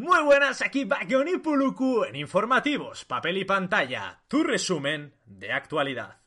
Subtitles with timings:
[0.00, 6.22] Muy buenas, aquí Bagioni Puluku en Informativos, Papel y Pantalla, tu resumen de actualidad.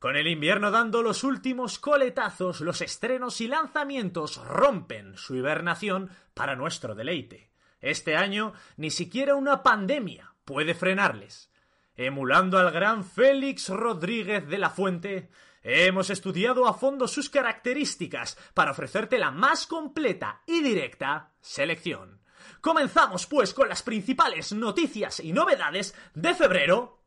[0.00, 6.56] Con el invierno dando los últimos coletazos, los estrenos y lanzamientos rompen su hibernación para
[6.56, 7.52] nuestro deleite.
[7.80, 11.48] Este año ni siquiera una pandemia puede frenarles.
[11.94, 15.30] Emulando al gran Félix Rodríguez de la Fuente,
[15.62, 22.21] hemos estudiado a fondo sus características para ofrecerte la más completa y directa selección.
[22.60, 27.02] Comenzamos pues con las principales noticias y novedades de febrero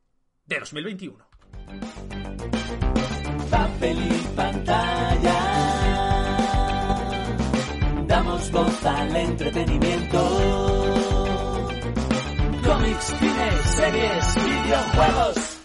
[0.46, 1.28] de 2021.
[3.50, 5.66] Papel y pantalla.
[8.08, 10.86] Damos voz al entretenimiento.
[12.64, 15.62] Cómics, cine, series, videojuegos.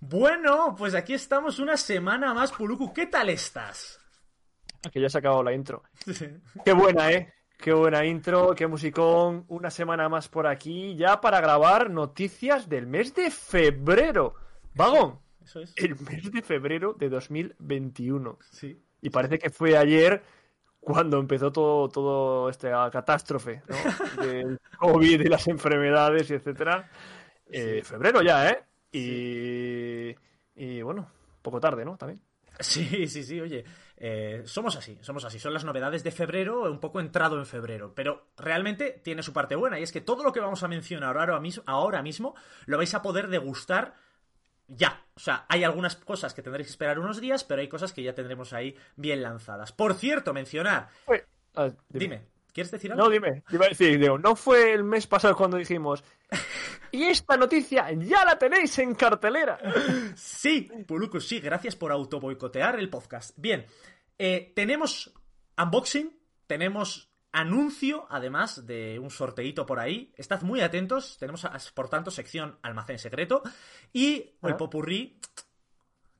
[0.00, 2.92] Bueno, pues aquí estamos una semana más, Puluku.
[2.92, 3.98] ¿Qué tal estás?
[4.92, 5.82] Que ya se ha acabado la intro.
[6.64, 7.32] Qué buena, ¿eh?
[7.62, 9.44] Qué buena intro, qué musicón.
[9.46, 14.34] Una semana más por aquí, ya para grabar noticias del mes de febrero.
[14.74, 15.20] Vagón.
[15.44, 15.72] Eso es.
[15.76, 18.36] El mes de febrero de 2021.
[18.50, 18.82] Sí.
[19.00, 20.24] Y parece que fue ayer
[20.80, 23.76] cuando empezó todo, todo esta catástrofe, ¿no?
[24.26, 26.90] Del COVID y las enfermedades y etcétera.
[27.46, 28.64] Eh, febrero ya, ¿eh?
[28.90, 30.16] Y,
[30.56, 31.08] y bueno,
[31.40, 31.96] poco tarde, ¿no?
[31.96, 32.20] También.
[32.58, 33.64] Sí, sí, sí, oye,
[34.04, 37.94] eh, somos así, somos así, son las novedades de febrero, un poco entrado en febrero,
[37.94, 41.16] pero realmente tiene su parte buena y es que todo lo que vamos a mencionar
[41.16, 42.34] ahora mismo, ahora mismo
[42.66, 43.94] lo vais a poder degustar
[44.66, 45.06] ya.
[45.14, 48.02] O sea, hay algunas cosas que tendréis que esperar unos días, pero hay cosas que
[48.02, 49.70] ya tendremos ahí bien lanzadas.
[49.70, 50.88] Por cierto, mencionar,
[51.54, 53.04] ah, dime, ¿quieres decir algo?
[53.04, 53.44] No, dime.
[53.50, 56.02] Iba a decir, digo, no fue el mes pasado cuando dijimos.
[56.94, 59.58] Y esta noticia ya la tenéis en cartelera.
[60.14, 63.32] Sí, Puluku, sí, gracias por autoboicotear el podcast.
[63.38, 63.64] Bien,
[64.18, 65.12] eh, tenemos
[65.58, 66.16] unboxing,
[66.46, 70.12] tenemos anuncio, además de un sorteíto por ahí.
[70.16, 73.42] Estad muy atentos, tenemos, por tanto, sección almacén secreto
[73.92, 74.56] y el Ah.
[74.56, 75.18] popurrí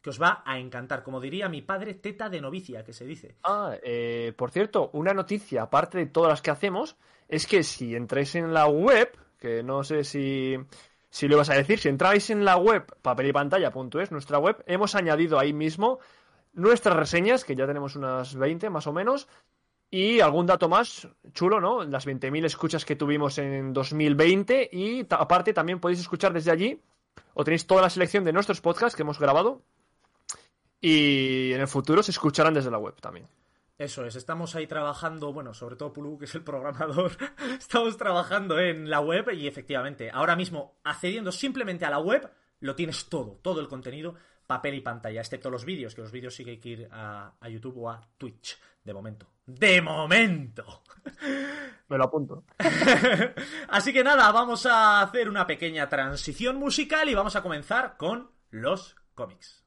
[0.00, 1.02] que os va a encantar.
[1.04, 3.36] Como diría mi padre, teta de novicia, que se dice.
[3.44, 6.96] Ah, eh, por cierto, una noticia, aparte de todas las que hacemos,
[7.28, 10.56] es que si entráis en la web, que no sé si,
[11.08, 15.38] si lo ibas a decir, si entráis en la web papelypantalla.es, nuestra web, hemos añadido
[15.38, 16.00] ahí mismo
[16.52, 19.28] nuestras reseñas, que ya tenemos unas 20 más o menos,
[19.90, 21.84] y algún dato más chulo, ¿no?
[21.84, 26.80] Las 20.000 escuchas que tuvimos en 2020 y aparte también podéis escuchar desde allí
[27.34, 29.60] o tenéis toda la selección de nuestros podcasts que hemos grabado
[30.80, 33.28] y en el futuro se escucharán desde la web también.
[33.76, 37.12] Eso es, estamos ahí trabajando, bueno, sobre todo Pulu, que es el programador,
[37.58, 42.30] estamos trabajando en la web y efectivamente, ahora mismo, accediendo simplemente a la web,
[42.60, 44.14] lo tienes todo, todo el contenido,
[44.46, 47.34] papel y pantalla, excepto los vídeos, que los vídeos sí que hay que ir a,
[47.40, 49.26] a YouTube o a Twitch, de momento.
[49.46, 50.82] ¡De momento!
[51.88, 52.44] Me lo apunto.
[53.68, 58.30] Así que nada, vamos a hacer una pequeña transición musical y vamos a comenzar con
[58.50, 59.62] los cómics.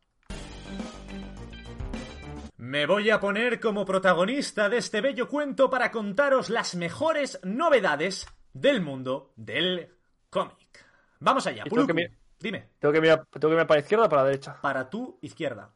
[2.57, 8.25] Me voy a poner como protagonista de este bello cuento para contaros las mejores novedades
[8.53, 9.93] del mundo del
[10.29, 10.85] cómic.
[11.19, 11.93] Vamos allá, Puluku.
[12.39, 14.61] Dime, Tengo que mirar, tengo que mirar para la izquierda o para la derecha.
[14.61, 15.73] para tu izquierda.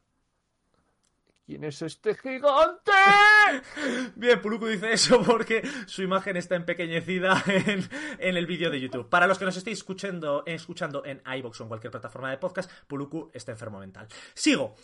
[1.45, 2.91] ¿Quién es este gigante?
[4.15, 7.89] Bien, Puluku dice eso porque su imagen está empequeñecida en,
[8.19, 9.09] en el vídeo de YouTube.
[9.09, 12.69] Para los que nos estéis escuchando, escuchando en iVoox o en cualquier plataforma de podcast,
[12.85, 14.07] Puluku está enfermo mental.
[14.35, 14.75] Sigo.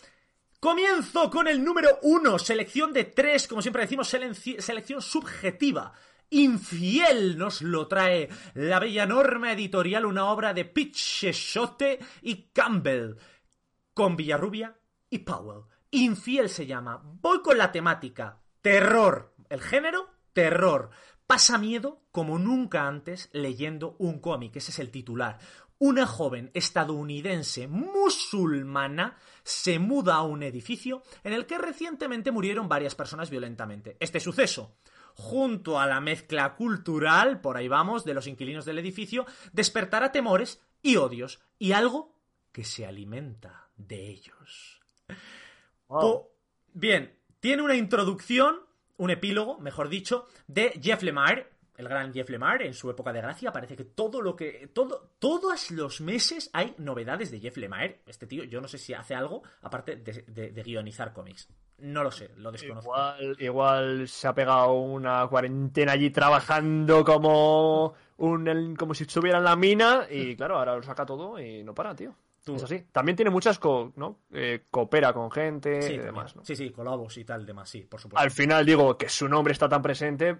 [0.58, 5.92] Comienzo con el número uno, selección de tres, como siempre decimos, selección subjetiva.
[6.30, 13.16] Infiel nos lo trae la bella norma editorial, una obra de Picheshote y Campbell
[13.94, 14.76] con Villarrubia
[15.08, 15.64] y Powell.
[15.90, 17.00] Infiel se llama.
[17.02, 18.42] Voy con la temática.
[18.60, 19.34] Terror.
[19.48, 20.90] El género, terror.
[21.26, 24.56] Pasa miedo como nunca antes leyendo un cómic.
[24.56, 25.38] Ese es el titular.
[25.78, 32.94] Una joven estadounidense musulmana se muda a un edificio en el que recientemente murieron varias
[32.94, 33.96] personas violentamente.
[34.00, 34.76] Este suceso,
[35.16, 40.60] junto a la mezcla cultural, por ahí vamos, de los inquilinos del edificio, despertará temores
[40.82, 42.14] y odios y algo
[42.52, 44.80] que se alimenta de ellos.
[46.00, 46.30] Po-
[46.74, 48.60] Bien, tiene una introducción,
[48.98, 53.20] un epílogo, mejor dicho, de Jeff Lemire, el gran Jeff Lemire, en su época de
[53.20, 53.52] gracia.
[53.52, 54.70] Parece que todo lo que.
[54.72, 58.00] todo Todos los meses hay novedades de Jeff Lemire.
[58.06, 61.48] Este tío, yo no sé si hace algo, aparte de, de- de guionizar cómics.
[61.78, 62.90] No lo sé, lo desconozco.
[62.90, 69.44] Igual, igual se ha pegado una cuarentena allí trabajando como un como si estuviera en
[69.44, 72.14] la mina y claro, ahora lo saca todo y no para, tío.
[72.42, 72.82] Tú- Es así.
[72.92, 74.20] También tiene muchas, co- ¿no?
[74.32, 76.44] Eh, coopera con gente Sí, y demás, ¿no?
[76.44, 78.22] sí, sí, colabos y tal, demás, sí, por supuesto.
[78.22, 80.36] Al final digo que su nombre está tan presente,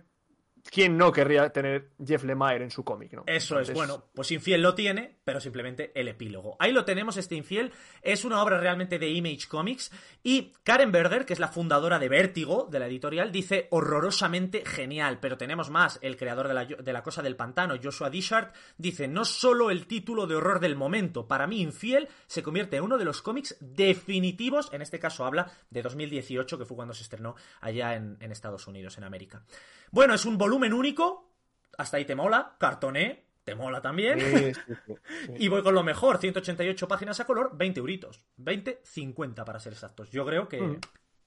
[0.70, 3.24] ¿quién no querría tener Jeff Lemire en su cómic, no?
[3.26, 6.56] Eso es, bueno, pues Infiel lo tiene, pero simplemente el epílogo.
[6.58, 7.72] Ahí lo tenemos, este Infiel.
[8.02, 9.90] Es una obra realmente de Image Comics.
[10.22, 15.18] Y Karen Berger, que es la fundadora de Vértigo, de la editorial, dice horrorosamente genial.
[15.20, 15.98] Pero tenemos más.
[16.02, 19.86] El creador de la, de la Cosa del Pantano, Joshua Dishart, dice: No solo el
[19.86, 21.26] título de horror del momento.
[21.26, 24.70] Para mí, Infiel se convierte en uno de los cómics definitivos.
[24.72, 28.66] En este caso habla de 2018, que fue cuando se estrenó allá en, en Estados
[28.66, 29.42] Unidos, en América.
[29.90, 31.30] Bueno, es un volumen único.
[31.78, 32.56] Hasta ahí te mola.
[32.58, 33.24] Cartoné.
[33.44, 34.18] Te mola también.
[34.20, 34.94] sí, sí, sí,
[35.26, 35.32] sí.
[35.38, 38.20] Y voy con lo mejor, 188 páginas a color, 20 euritos.
[38.38, 40.10] 20, 50 para ser exactos.
[40.10, 40.80] Yo creo que Mm.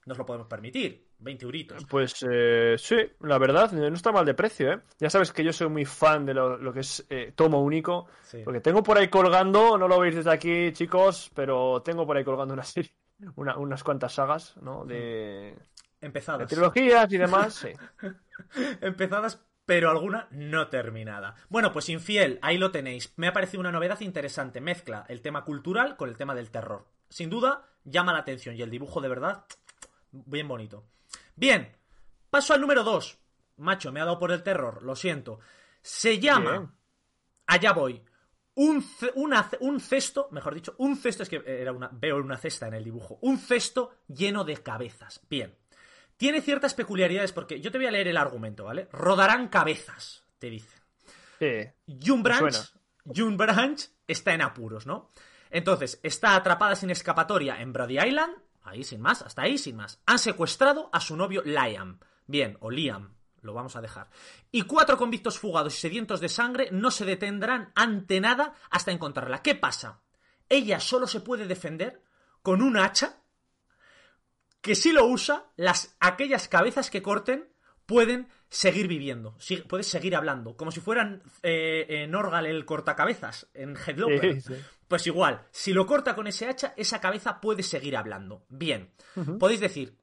[0.05, 1.07] nos lo podemos permitir.
[1.19, 1.85] 20 euritos.
[1.89, 4.79] Pues eh, sí, la verdad, no está mal de precio, ¿eh?
[4.99, 8.07] Ya sabes que yo soy muy fan de lo, lo que es eh, tomo único,
[8.45, 12.23] porque tengo por ahí colgando, no lo veis desde aquí, chicos, pero tengo por ahí
[12.23, 12.91] colgando una serie,
[13.35, 14.85] una- unas cuantas sagas, ¿no?
[14.85, 15.55] De,
[16.01, 16.47] de Empezadas.
[16.47, 17.69] trilogías y demás, sí.
[18.81, 21.35] Empezadas, pero alguna no terminada.
[21.49, 23.13] Bueno, pues Infiel, ahí lo tenéis.
[23.17, 24.61] Me ha parecido una novedad interesante.
[24.61, 26.87] Mezcla el tema cultural con el tema del terror.
[27.09, 29.45] Sin duda, llama la atención y el dibujo de verdad,
[30.11, 30.85] bien bonito.
[31.35, 31.75] Bien,
[32.29, 33.17] paso al número 2.
[33.57, 35.39] Macho, me ha dado por el terror, lo siento.
[35.81, 36.51] Se llama...
[36.51, 36.71] Bien.
[37.47, 38.03] Allá voy.
[38.55, 38.85] Un,
[39.15, 42.75] una un cesto, mejor dicho, un cesto, es que era una, veo una cesta en
[42.75, 45.21] el dibujo, un cesto lleno de cabezas.
[45.29, 45.55] Bien.
[46.19, 48.89] Tiene ciertas peculiaridades porque yo te voy a leer el argumento, ¿vale?
[48.91, 50.77] Rodarán cabezas, te dice.
[51.39, 51.95] Sí.
[52.05, 52.53] June Branch.
[53.05, 55.11] June Branch está en apuros, ¿no?
[55.49, 60.01] Entonces, está atrapada sin escapatoria en Brody Island, ahí sin más, hasta ahí sin más.
[60.07, 64.09] Han secuestrado a su novio Liam, bien, o Liam, lo vamos a dejar.
[64.51, 69.41] Y cuatro convictos fugados y sedientos de sangre no se detendrán ante nada hasta encontrarla.
[69.41, 70.01] ¿Qué pasa?
[70.49, 72.03] Ella solo se puede defender
[72.41, 73.18] con un hacha
[74.61, 77.47] que si lo usa, las, aquellas cabezas que corten
[77.85, 83.47] pueden seguir viviendo, si- puedes seguir hablando, como si fueran eh, en Orgal el cortacabezas,
[83.53, 84.41] en Headlocker.
[84.41, 84.61] Sí, sí.
[84.87, 88.45] Pues igual, si lo corta con ese hacha, esa cabeza puede seguir hablando.
[88.49, 88.91] Bien.
[89.39, 89.97] Podéis decir,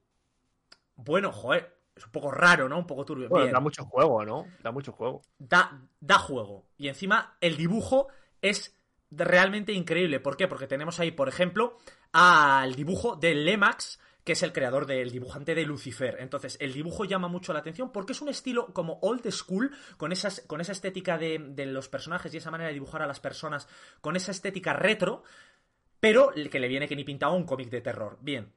[0.95, 2.77] bueno, joder, es un poco raro, ¿no?
[2.77, 3.27] Un poco turbio.
[3.29, 4.47] Bueno, Bien da mucho juego, ¿no?
[4.63, 5.21] Da mucho juego.
[5.37, 6.69] da, da juego.
[6.77, 8.07] Y encima el dibujo
[8.41, 8.77] es
[9.11, 10.19] realmente increíble.
[10.19, 10.47] ¿Por qué?
[10.47, 11.77] Porque tenemos ahí, por ejemplo,
[12.11, 16.17] al dibujo de Lemax, que es el creador del dibujante de Lucifer.
[16.19, 20.11] Entonces, el dibujo llama mucho la atención porque es un estilo como old school, con,
[20.11, 23.69] esas, con esa estética de, los personajes y esa manera de dibujar a las personas,
[24.01, 25.23] con esa estética retro,
[26.01, 28.17] pero que le viene que ni pintaba un cómic de terror.
[28.19, 28.51] Bien.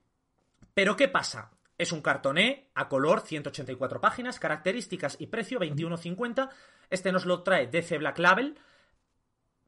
[0.75, 1.53] Pero ¿qué pasa?
[1.79, 6.51] Es un cartoné a color, 184 páginas, características y precio 21.50.
[6.91, 8.59] Este nos lo trae DC Black Label,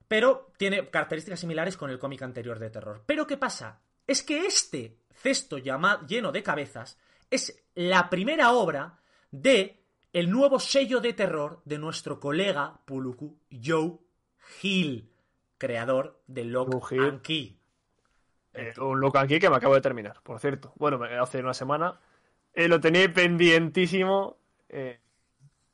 [0.08, 3.05] pero tiene características similares con el cómic anterior de terror.
[3.06, 3.82] Pero ¿qué pasa?
[4.05, 6.99] Es que este cesto lleno de cabezas
[7.31, 8.99] es la primera obra
[9.31, 9.81] de
[10.12, 13.99] el nuevo sello de terror de nuestro colega Puluku Joe
[14.62, 15.11] Hill,
[15.56, 17.59] creador de Lock and Key.
[18.55, 20.73] Eh, un loco aquí que me acabo de terminar, por cierto.
[20.76, 21.99] Bueno, hace una semana.
[22.53, 24.37] Eh, lo tenía pendientísimo.
[24.69, 25.00] eh,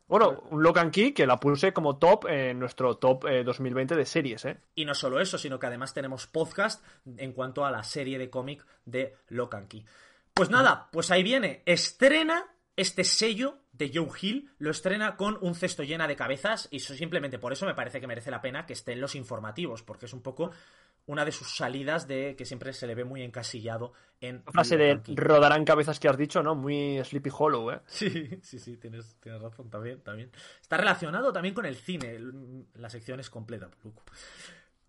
[0.08, 3.94] bueno, un Lock and Key que la puse como top en nuestro top eh, 2020
[3.94, 4.58] de series, ¿eh?
[4.74, 6.82] Y no solo eso, sino que además tenemos podcast
[7.18, 9.84] en cuanto a la serie de cómic de Locanqui.
[10.32, 11.62] Pues nada, pues ahí viene.
[11.66, 12.46] Estrena
[12.78, 16.94] este sello de Joe Hill, lo estrena con un cesto llena de cabezas y eso
[16.94, 20.06] simplemente por eso me parece que merece la pena que esté en los informativos, porque
[20.06, 20.52] es un poco
[21.08, 24.76] una de sus salidas de que siempre se le ve muy encasillado en La frase
[24.76, 26.54] de rodarán cabezas que has dicho, ¿no?
[26.54, 27.80] Muy Sleepy Hollow, ¿eh?
[27.86, 30.30] Sí, sí, sí, tienes, tienes razón también, también.
[30.60, 32.18] Está relacionado también con el cine.
[32.74, 34.04] La sección es completa, Puluco.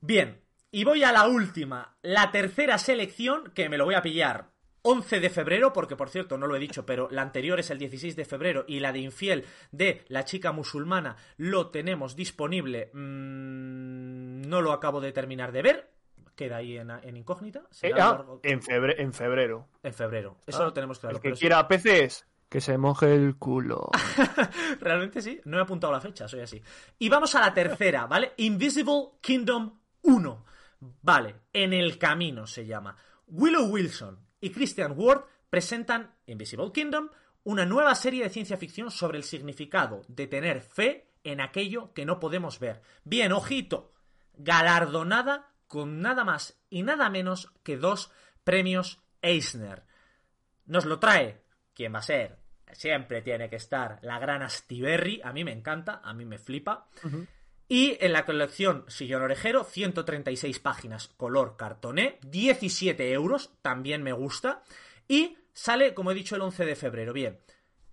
[0.02, 4.52] Bien, y voy a la última, la tercera selección, que me lo voy a pillar
[4.82, 7.80] 11 de febrero, porque por cierto no lo he dicho, pero la anterior es el
[7.80, 12.90] 16 de febrero y la de Infiel de la chica musulmana lo tenemos disponible.
[12.94, 15.99] mm, no lo acabo de terminar de ver.
[16.40, 17.64] Queda ahí en, en incógnita.
[17.82, 19.68] Eh, ah, largo- en, febre- en febrero.
[19.84, 20.38] en febrero.
[20.48, 21.18] Eso Ah, lo tenemos claro.
[21.18, 21.40] el que pero sí.
[21.42, 23.90] quiera PCs, que se moje el culo.
[24.80, 26.62] Realmente sí, no he apuntado la fecha, soy así.
[26.98, 28.32] Y vamos a la tercera, ¿vale?
[28.38, 30.46] Invisible Kingdom 1.
[31.02, 32.96] Vale, En el Camino se llama.
[33.28, 37.10] Willow Wilson y Christian Ward presentan Invisible Kingdom,
[37.44, 42.06] una nueva serie de ciencia ficción sobre el significado de tener fe en aquello que
[42.06, 42.82] no podemos ver.
[43.04, 43.92] Bien, ojito,
[44.38, 48.12] galardonada con nada más y nada menos que dos
[48.44, 49.84] premios Eisner.
[50.66, 51.42] Nos lo trae.
[51.74, 52.40] ¿Quién va a ser?
[52.74, 55.22] Siempre tiene que estar la gran Astiberri.
[55.24, 56.88] A mí me encanta, a mí me flipa.
[57.68, 64.64] Y en la colección Sillón Orejero, 136 páginas, color cartoné, 17 euros, también me gusta.
[65.08, 67.14] Y sale, como he dicho, el 11 de febrero.
[67.14, 67.40] Bien,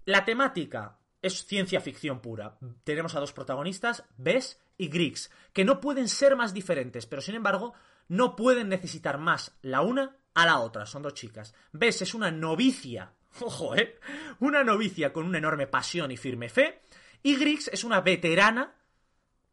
[0.07, 2.59] la temática es ciencia ficción pura.
[2.85, 7.35] Tenemos a dos protagonistas, Bess y Griggs, que no pueden ser más diferentes, pero sin
[7.35, 7.75] embargo
[8.09, 10.87] no pueden necesitar más la una a la otra.
[10.87, 11.55] Son dos chicas.
[11.73, 13.99] Bess es una novicia, ojo, ¿eh?
[14.41, 16.83] Una novicia con una enorme pasión y firme fe.
[17.23, 18.75] Y Griggs es una veterana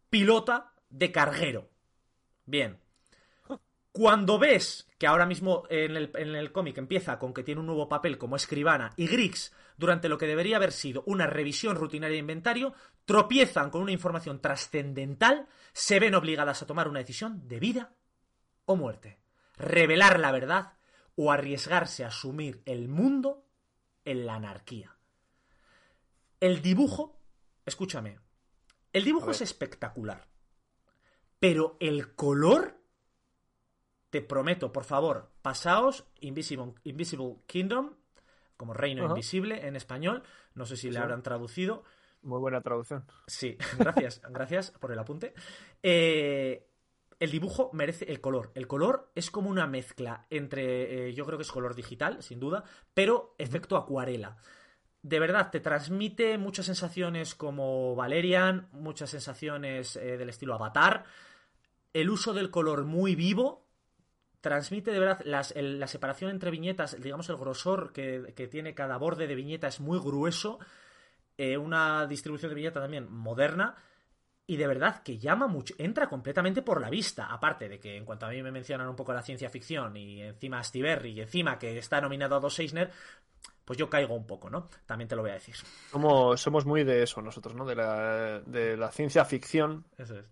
[0.10, 1.70] pilota de carguero.
[2.46, 2.83] Bien.
[3.94, 7.68] Cuando ves que ahora mismo en el, en el cómic empieza con que tiene un
[7.68, 12.16] nuevo papel como escribana y Griggs, durante lo que debería haber sido una revisión rutinaria
[12.16, 12.74] de inventario,
[13.06, 17.94] tropiezan con una información trascendental, se ven obligadas a tomar una decisión de vida
[18.66, 19.20] o muerte.
[19.58, 20.74] Revelar la verdad
[21.16, 23.46] o arriesgarse a asumir el mundo
[24.06, 24.98] en la anarquía.
[26.40, 27.20] El dibujo,
[27.64, 28.18] escúchame,
[28.92, 30.28] el dibujo es espectacular,
[31.40, 32.83] pero el color
[34.14, 37.96] te prometo, por favor, pasaos Invisible, Invisible Kingdom,
[38.58, 39.08] como Reino.
[39.08, 40.22] Invisible en español.
[40.54, 41.84] No sé si le habrán traducido.
[42.22, 43.08] Muy buena traducción.
[43.26, 45.34] Sí, gracias, gracias por el apunte.
[45.82, 46.70] Eh,
[47.20, 48.52] el dibujo merece el color.
[48.54, 52.40] El color es como una mezcla entre, eh, yo creo que es color digital, sin
[52.40, 54.38] duda, pero efecto acuarela.
[55.02, 61.04] De verdad, te transmite muchas sensaciones como Valerian, muchas sensaciones eh, del estilo Avatar.
[61.94, 63.63] El uso del color muy vivo
[64.44, 68.76] transmite de verdad las- el- la separación entre viñetas, digamos el grosor que, que tiene
[68.76, 70.60] cada borde de viñeta es muy grueso,
[71.38, 73.76] eh, una distribución de viñeta también moderna
[74.46, 78.04] y de verdad que llama mucho, entra completamente por la vista, aparte de que en
[78.04, 81.12] cuanto a mí me mencionan un poco la ciencia ficción y encima a Steve Berry
[81.14, 82.92] y encima que está nominado a dos Eisner,
[83.64, 84.68] pues yo caigo un poco, ¿no?
[84.86, 85.56] También te lo voy a decir.
[85.90, 87.66] Somos, somos muy de eso nosotros, ¿no?
[87.66, 89.86] De la, de la ciencia ficción.
[89.98, 90.26] Eso es.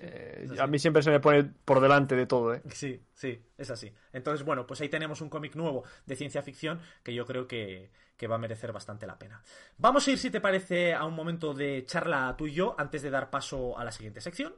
[0.00, 2.62] Eh, a mí siempre se me pone por delante de todo, ¿eh?
[2.70, 3.92] Sí, sí, es así.
[4.12, 7.90] Entonces, bueno, pues ahí tenemos un cómic nuevo de ciencia ficción que yo creo que,
[8.16, 9.42] que va a merecer bastante la pena.
[9.76, 13.02] Vamos a ir, si te parece, a un momento de charla tú y yo antes
[13.02, 14.54] de dar paso a la siguiente sección.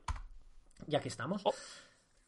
[0.86, 1.42] Ya que estamos.
[1.44, 1.54] Oh,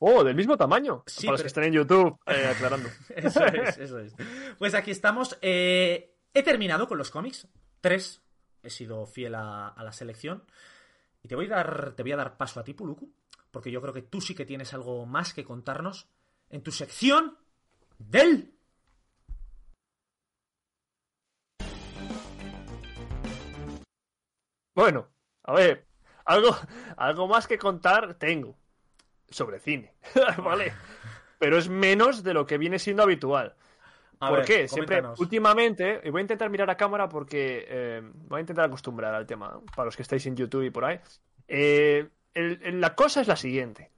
[0.04, 1.04] Oh, del mismo tamaño.
[1.06, 2.88] Sí, Para los que estén en YouTube, eh, aclarando.
[3.14, 4.12] Eso es, eso es.
[4.58, 5.38] Pues aquí estamos.
[5.40, 7.46] Eh, he terminado con los cómics.
[7.80, 8.20] Tres.
[8.64, 10.42] He sido fiel a, a la selección.
[11.22, 13.12] Y te voy, a dar, te voy a dar paso a ti, Puluku.
[13.50, 16.08] Porque yo creo que tú sí que tienes algo más que contarnos
[16.50, 17.38] en tu sección
[17.98, 18.54] del.
[24.74, 25.08] Bueno,
[25.44, 25.86] a ver,
[26.24, 26.56] algo,
[26.96, 28.56] algo más que contar tengo
[29.28, 29.94] sobre cine,
[30.38, 30.72] ¿vale?
[31.38, 33.54] Pero es menos de lo que viene siendo habitual.
[34.24, 34.68] A ¿Por ver, qué?
[34.68, 39.14] Siempre, últimamente, y voy a intentar mirar a cámara porque eh, voy a intentar acostumbrar
[39.14, 39.62] al tema, ¿no?
[39.74, 41.00] para los que estáis en YouTube y por ahí.
[41.48, 43.90] Eh, el- el- la cosa es la siguiente.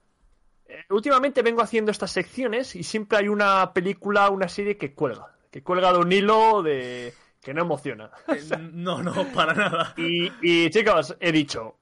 [0.67, 5.27] Eh, últimamente vengo haciendo estas secciones y siempre hay una película, una serie que cuelga,
[5.51, 8.09] que cuelga de un hilo de que no emociona.
[8.27, 8.41] Eh,
[8.73, 9.93] No, no, para nada.
[9.97, 11.77] Y, y, chicos, he dicho,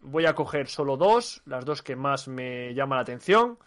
[0.00, 3.58] voy a coger solo dos, las dos que más me llaman la atención.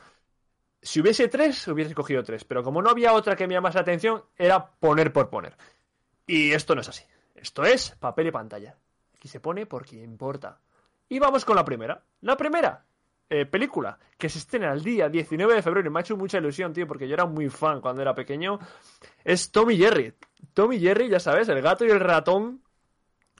[0.81, 3.81] Si hubiese tres, hubiese cogido tres, pero como no había otra que me llamase la
[3.81, 5.57] atención, era poner por poner.
[6.25, 7.03] Y esto no es así.
[7.35, 8.75] Esto es papel y pantalla.
[9.15, 10.59] Aquí se pone porque importa.
[11.09, 12.03] Y vamos con la primera.
[12.21, 12.85] La primera
[13.29, 16.37] eh, película que se estrena el día 19 de febrero y me ha hecho mucha
[16.37, 18.59] ilusión, tío, porque yo era muy fan cuando era pequeño.
[19.23, 20.13] Es Tommy Jerry.
[20.53, 22.61] Tommy Jerry, ya sabes, el gato y el ratón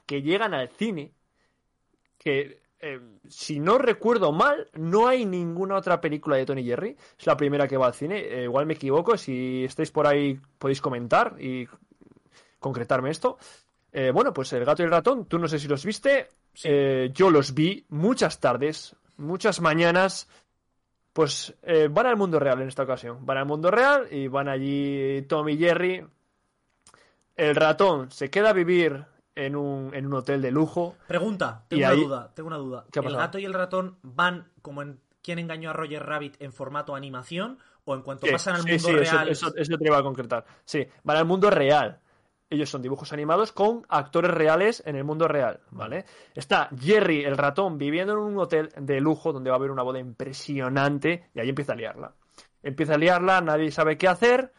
[0.05, 1.13] que llegan al cine.
[2.17, 6.95] Que, eh, si no recuerdo mal, no hay ninguna otra película de Tony Jerry.
[7.17, 8.19] Es la primera que va al cine.
[8.19, 9.17] Eh, igual me equivoco.
[9.17, 11.67] Si estáis por ahí, podéis comentar y
[12.59, 13.37] concretarme esto.
[13.91, 16.27] Eh, bueno, pues el gato y el ratón, tú no sé si los viste.
[16.63, 20.27] Eh, yo los vi muchas tardes, muchas mañanas.
[21.13, 21.55] Pues
[21.89, 23.25] van al mundo real en esta ocasión.
[23.25, 26.05] Van al mundo real y van allí Tom y Jerry.
[27.35, 29.03] El ratón se queda a vivir
[29.37, 30.95] en un, en un hotel de lujo.
[31.07, 32.85] Pregunta, tengo Y una ahí- duda, tengo una duda.
[32.91, 36.35] ¿Qué ha ¿El gato y el ratón van como en ¿Quién engañó a Roger Rabbit
[36.41, 37.57] en formato animación?
[37.83, 39.29] ¿O en cuanto Sí, pasan al sí, mundo sí, eso- real?
[39.29, 40.45] Eso, eso te iba a concretar.
[40.63, 41.99] Sí, van al mundo real.
[42.49, 46.05] Ellos son dibujos animados con actores reales en el mundo real, ¿vale?
[46.33, 49.83] Está Jerry, el ratón, viviendo en un hotel de lujo donde va a haber una
[49.83, 52.13] boda impresionante y ahí empieza a liarla.
[52.63, 54.53] Empieza a liarla, nadie sabe qué hacer,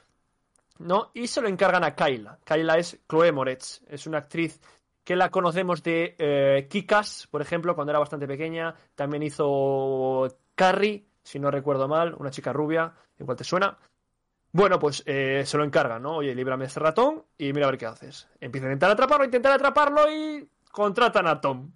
[0.79, 1.11] ¿no?
[1.15, 2.39] Y se lo encargan a Kyla.
[2.45, 4.61] Kyla es Chloe Moretz, es una actriz
[5.05, 8.75] que la conocemos de eh, Kikas, por ejemplo, cuando era bastante pequeña.
[8.95, 13.79] También hizo Carrie, si no recuerdo mal, una chica rubia, igual te suena.
[14.53, 16.17] Bueno, pues eh, se lo encargan, ¿no?
[16.17, 18.29] Oye, líbrame este ratón y mira a ver qué haces.
[18.41, 21.71] Empiezan a intentar atraparlo, intentar atraparlo y contratan a Tom.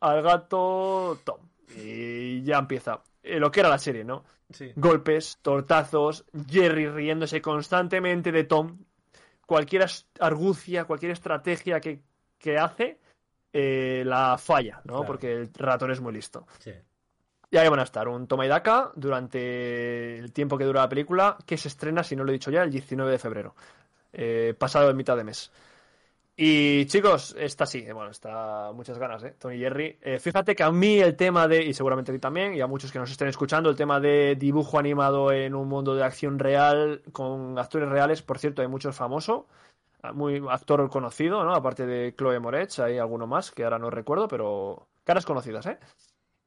[0.00, 1.48] Al gato Tom.
[1.76, 3.02] Y ya empieza.
[3.22, 4.24] Eh, lo que era la serie, ¿no?
[4.50, 4.70] Sí.
[4.76, 8.78] golpes, tortazos, Jerry riéndose constantemente de Tom.
[9.46, 9.86] Cualquier
[10.20, 12.02] argucia, cualquier estrategia que,
[12.38, 12.98] que hace,
[13.52, 14.94] eh, la falla, ¿no?
[14.94, 15.06] Claro.
[15.06, 16.46] Porque el ratón es muy listo.
[16.58, 16.72] Sí.
[17.50, 20.88] Y ahí van a estar, un toma y daca durante el tiempo que dura la
[20.88, 23.54] película, que se estrena, si no lo he dicho ya, el 19 de febrero,
[24.12, 25.52] eh, pasado en mitad de mes.
[26.34, 29.34] Y chicos, está sí, bueno, está muchas ganas, ¿eh?
[29.38, 29.98] Tony Jerry.
[30.00, 32.66] Eh, fíjate que a mí el tema de, y seguramente a ti también, y a
[32.66, 36.38] muchos que nos estén escuchando, el tema de dibujo animado en un mundo de acción
[36.38, 39.44] real, con actores reales, por cierto, hay muchos famosos,
[40.14, 41.54] muy actor conocido, ¿no?
[41.54, 45.78] Aparte de Chloe Moretz, hay alguno más que ahora no recuerdo, pero caras conocidas, ¿eh?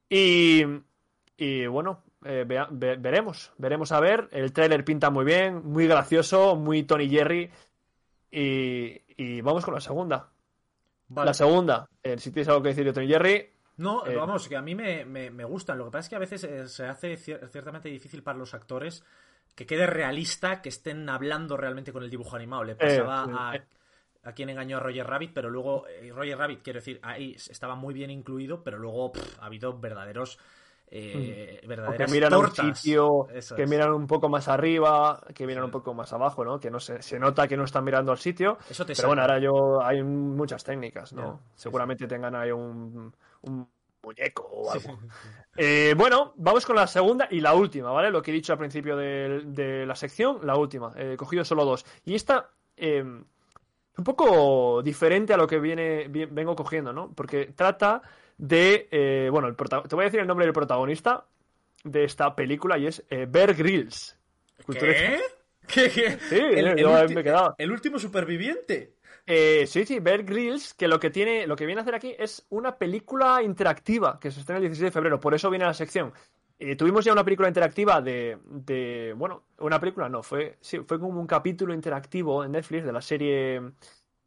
[0.10, 0.64] Y,
[1.38, 4.30] y bueno, eh, veremos, veremos a ver.
[4.32, 7.52] El tráiler pinta muy bien, muy gracioso, muy Tony Jerry.
[8.32, 10.30] Y, y vamos con la segunda.
[11.08, 11.28] Vale.
[11.28, 14.56] La segunda, eh, si tienes algo que decir de Tony Jerry, No, Eh, vamos, que
[14.56, 15.78] a mí me, me, me gustan.
[15.78, 18.54] Lo que pasa es que a veces eh, se hace cier- ciertamente difícil para los
[18.54, 19.04] actores
[19.54, 22.64] que quede realista, que estén hablando realmente con el dibujo animado.
[22.64, 23.60] Le pasaba a,
[24.24, 27.94] a quien engañó a Roger Rabbit, pero luego Roger Rabbit, quiero decir, ahí estaba muy
[27.94, 30.40] bien incluido, pero luego pff, ha habido verdaderos...
[30.92, 32.80] eh, o que miran a un tortas.
[32.80, 33.70] sitio, Eso que es.
[33.70, 36.60] miran un poco más arriba, que miran un poco más abajo, ¿no?
[36.60, 38.58] Que no se, se nota que no están mirando al sitio.
[38.70, 41.40] Eso te Pero bueno, ahora yo hay muchas técnicas, ¿no?
[41.56, 43.68] Sí, Seguramente tengan ahí un, un
[44.04, 44.84] muñeco o algo.
[45.00, 45.08] sí.
[45.58, 48.12] Eh, bueno, vamos con la segunda y la última, ¿vale?
[48.12, 50.94] Lo que he dicho al principio de, de la sección, la última.
[50.96, 51.86] Eh, He cogido solo dos.
[52.04, 53.02] Y esta, eh,
[53.98, 57.12] un poco diferente a lo que viene, vi- vengo cogiendo, ¿no?
[57.14, 58.02] Porque trata
[58.38, 61.26] de, eh, bueno, el te voy a decir el nombre del protagonista
[61.84, 64.18] de esta película y es eh, Bear Grylls.
[64.68, 65.20] ¿Qué?
[65.68, 66.18] ¿Qué, qué?
[66.30, 66.40] Sí,
[66.82, 67.56] yo ulti- me he quedado.
[67.58, 68.94] el último superviviente.
[69.28, 72.16] Eh, sí, sí, Bear Grylls, que lo que tiene, lo que viene a hacer aquí
[72.18, 75.70] es una película interactiva que se estrena el 16 de febrero, por eso viene a
[75.70, 76.14] la sección.
[76.60, 81.00] Eh, tuvimos ya una película interactiva de, de, bueno, una película no, fue, sí, fue
[81.00, 83.62] como un capítulo interactivo en Netflix de la serie,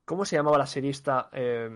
[0.04, 1.30] ¿cómo se llamaba la serie esta?
[1.32, 1.70] Eh,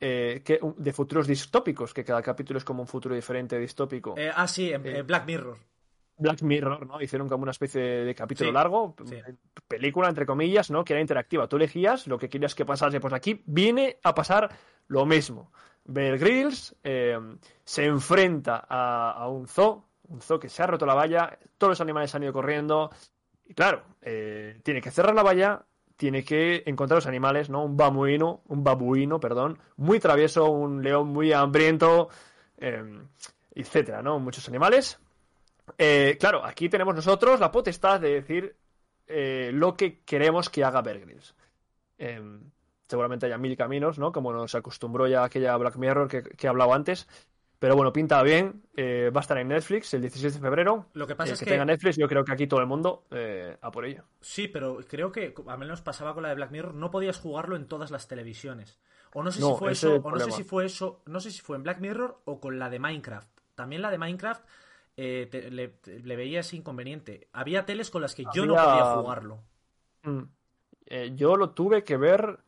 [0.00, 4.14] eh, que, de futuros distópicos, que cada capítulo es como un futuro diferente distópico.
[4.16, 5.56] Eh, ah, sí, en- Eh, Black Mirror.
[6.18, 7.00] Black Mirror, ¿no?
[7.02, 9.16] Hicieron como una especie de capítulo Sí, largo, sí.
[9.68, 10.82] película, entre comillas, ¿no?
[10.84, 11.46] Que era interactiva.
[11.46, 13.00] Tú elegías lo que querías que pasase.
[13.00, 14.48] Pues aquí viene a pasar
[14.88, 15.52] lo mismo.
[15.84, 17.18] Bear Grylls eh,
[17.64, 21.72] se enfrenta a, a un zoo, un zoo que se ha roto la valla, todos
[21.72, 22.90] los animales han ido corriendo.
[23.44, 25.64] Y claro, eh, tiene que cerrar la valla,
[25.96, 27.64] tiene que encontrar los animales, ¿no?
[27.64, 32.08] Un babuino, un babuino, perdón, muy travieso, un león muy hambriento,
[32.58, 33.00] eh,
[33.54, 34.18] etcétera, ¿no?
[34.18, 34.98] Muchos animales.
[35.78, 38.56] Eh, claro, aquí tenemos nosotros la potestad de decir
[39.06, 41.00] eh, lo que queremos que haga Bear.
[41.98, 42.20] Eh,
[42.86, 44.12] seguramente haya mil caminos, ¿no?
[44.12, 47.08] Como nos acostumbró ya aquella Black Mirror que, que he hablado antes.
[47.58, 48.62] Pero bueno, pinta bien.
[48.76, 50.86] eh, va a estar en Netflix el 16 de febrero.
[50.94, 51.50] Lo que pasa Eh, es que que...
[51.52, 54.04] tenga Netflix, yo creo que aquí todo el mundo eh, a por ello.
[54.20, 57.56] Sí, pero creo que al menos pasaba con la de Black Mirror, no podías jugarlo
[57.56, 58.78] en todas las televisiones.
[59.12, 61.20] O no sé No, si fue eso, es o no sé si fue eso, no
[61.20, 63.28] sé si fue en Black Mirror o con la de Minecraft.
[63.54, 64.44] También la de Minecraft
[64.96, 67.28] te- le, te- le veía ese inconveniente.
[67.32, 69.42] Había teles con las que yo no podía jugarlo.
[70.02, 70.22] Mm.
[71.16, 72.38] Yo lo tuve que ver.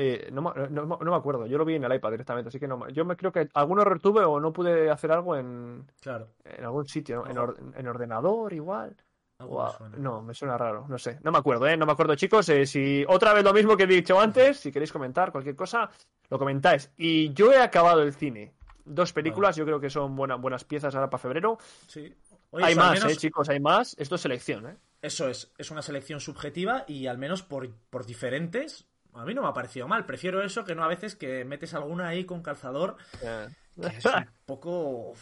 [0.00, 2.60] Eh, no, me- no- no me acuerdo, yo lo vi en el iPad directamente, así
[2.60, 2.88] que no.
[2.90, 6.28] Yo me creo que algún error tuve o no pude hacer algo en, Claro.
[6.44, 8.96] en algún sitio, en, or- en ordenador igual.
[9.40, 11.18] O a- no, me suena raro, no sé.
[11.22, 11.76] No me acuerdo, ¿eh?
[11.76, 12.48] No me acuerdo, chicos.
[12.48, 15.88] eh, si otra vez lo mismo que he dicho antes, si queréis comentar cualquier cosa,
[16.30, 16.90] lo comentáis.
[16.96, 18.52] Y yo he acabado el cine.
[18.84, 21.58] Dos películas, yo creo que son buenas buenas piezas ahora para febrero.
[21.86, 22.12] Sí.
[22.50, 23.48] Oye, hay más, menos- ¿eh, chicos?
[23.48, 23.94] Hay más.
[23.98, 24.76] Esto es selección, ¿eh?
[25.02, 28.88] Eso es, es una selección subjetiva y al menos por, por diferentes,
[29.20, 30.06] a mí no me ha parecido mal.
[30.06, 34.26] Prefiero eso que no a veces que metes alguna ahí con calzador, que es un
[34.46, 35.14] poco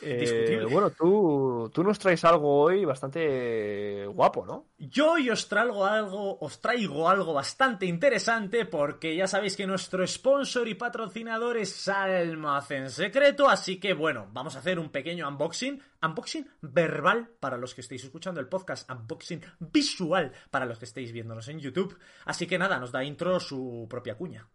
[0.00, 4.66] eh, bueno, tú, tú nos traes algo hoy bastante guapo, ¿no?
[4.78, 10.06] Yo hoy os traigo algo, os traigo algo bastante interesante porque ya sabéis que nuestro
[10.06, 15.82] sponsor y patrocinador es Almacén Secreto, así que bueno, vamos a hacer un pequeño unboxing,
[16.02, 21.12] unboxing verbal para los que estéis escuchando el podcast, unboxing visual para los que estéis
[21.12, 24.48] viéndonos en YouTube, así que nada, nos da intro su propia cuña.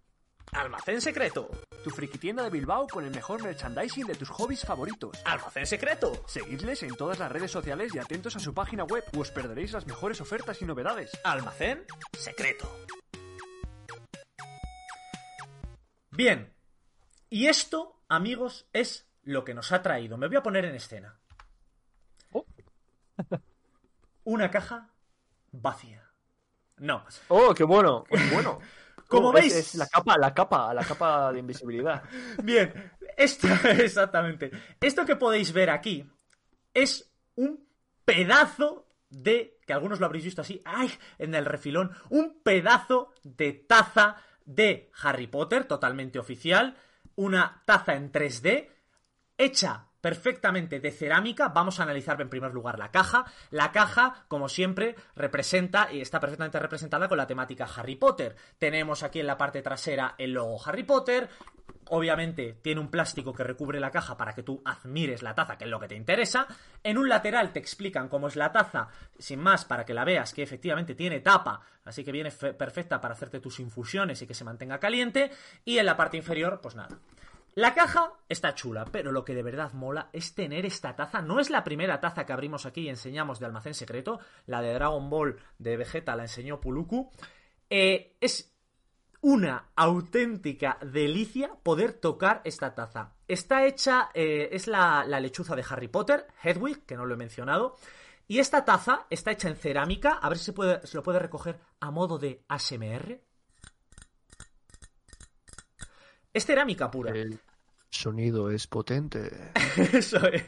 [0.54, 1.50] Almacén Secreto,
[1.84, 5.18] Tu friki tienda de Bilbao con el mejor merchandising de tus hobbies favoritos.
[5.26, 9.20] Almacén Secreto, Seguidles en todas las redes sociales y atentos a su página web, o
[9.20, 11.12] os perderéis las mejores ofertas y novedades.
[11.24, 12.70] Almacén Secreto.
[16.12, 16.54] Bien,
[17.30, 20.18] y esto, amigos, es lo que nos ha traído.
[20.18, 21.20] Me voy a poner en escena.
[22.32, 22.46] Oh.
[24.24, 24.90] Una caja
[25.52, 26.04] vacía.
[26.78, 27.06] No.
[27.28, 28.60] Oh, qué bueno, qué bueno.
[29.08, 32.04] Como veis- es, es la capa, la capa, la capa de invisibilidad.
[32.44, 34.52] Bien, esto, exactamente.
[34.80, 36.06] Esto que podéis ver aquí
[36.74, 37.68] es un
[38.06, 40.92] pedazo de, que algunos lo habréis visto así, ¡ay!
[41.18, 46.76] en el refilón, un pedazo de taza de Harry Potter, totalmente oficial,
[47.16, 48.70] una taza en 3D,
[49.38, 51.50] hecha perfectamente de cerámica.
[51.50, 53.26] Vamos a analizar en primer lugar la caja.
[53.52, 58.38] La caja, como siempre, representa y está perfectamente representada con la temática Harry Potter.
[58.58, 61.28] Tenemos aquí en la parte trasera el logo Harry Potter.
[61.90, 65.66] Obviamente tiene un plástico que recubre la caja para que tú admires la taza, que
[65.66, 66.48] es lo que te interesa.
[66.84, 68.88] En un lateral te explican cómo es la taza,
[69.20, 73.02] sin más, para que la veas, que efectivamente tiene tapa, así que viene fe- perfecta
[73.02, 75.32] para hacerte tus infusiones y que se mantenga caliente.
[75.66, 76.98] Y en la parte inferior, pues nada.
[77.58, 81.24] La caja está chula, pero lo que de verdad mola es tener esta taza.
[81.24, 84.20] No es la primera taza que abrimos aquí y enseñamos de almacén secreto.
[84.46, 87.10] La de Dragon Ball de Vegeta la enseñó Puluku.
[87.68, 88.56] Eh, es
[89.22, 93.16] una auténtica delicia poder tocar esta taza.
[93.28, 97.18] Está hecha, eh, es la, la lechuza de Harry Potter, Hedwig, que no lo he
[97.18, 97.76] mencionado.
[98.28, 100.20] Y esta taza está hecha en cerámica.
[100.22, 103.20] A ver si se, lo puede recoger a modo de ASMR.
[106.32, 107.14] Es cerámica pura.
[107.98, 109.30] Sonido es potente.
[109.94, 110.44] Eso es.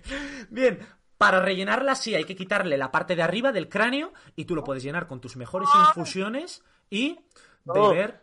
[0.50, 0.80] Bien,
[1.18, 4.64] para rellenarla sí hay que quitarle la parte de arriba del cráneo y tú lo
[4.64, 7.20] puedes llenar con tus mejores infusiones y
[7.66, 7.90] No.
[7.90, 8.22] beber.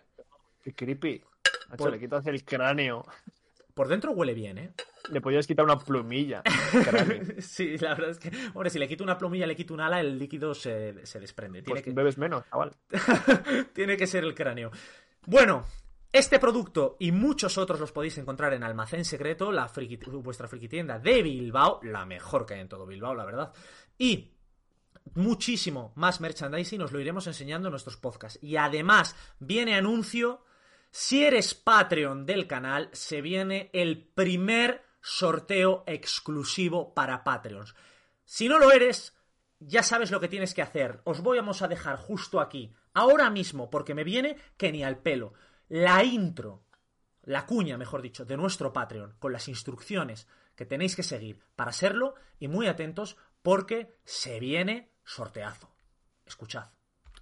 [0.63, 1.23] Qué creepy.
[1.69, 3.05] Macho, Por- le quitas el cráneo.
[3.75, 4.73] Por dentro huele bien, ¿eh?
[5.11, 6.43] Le podías quitar una plumilla.
[6.45, 7.23] al cráneo.
[7.41, 10.01] Sí, la verdad es que, hombre, si le quito una plumilla, le quito un ala,
[10.01, 11.61] el líquido se, se desprende.
[11.63, 11.93] Tiene Pues que...
[11.93, 12.73] bebes menos, chaval.
[13.75, 14.71] Tiene que ser el cráneo.
[15.27, 15.65] Bueno,
[16.17, 19.71] este producto y muchos otros los podéis encontrar en Almacén Secreto, la
[20.23, 23.53] vuestra friki tienda de Bilbao, la mejor que hay en todo Bilbao, la verdad.
[23.99, 24.33] Y
[25.15, 28.39] muchísimo más merchandising os lo iremos enseñando en nuestros podcasts.
[28.43, 30.45] Y además, viene anuncio.
[30.91, 37.75] Si eres Patreon del canal, se viene el primer sorteo exclusivo para Patreons.
[38.25, 39.17] Si no lo eres,
[39.59, 41.01] ya sabes lo que tienes que hacer.
[41.05, 45.35] Os vamos a dejar justo aquí, ahora mismo, porque me viene que ni al pelo.
[45.69, 46.65] La intro,
[47.23, 51.73] la cuña, mejor dicho, de nuestro Patreon, con las instrucciones que tenéis que seguir para
[51.73, 55.71] serlo, y muy atentos, porque se viene sorteazo.
[56.25, 56.76] Escuchad.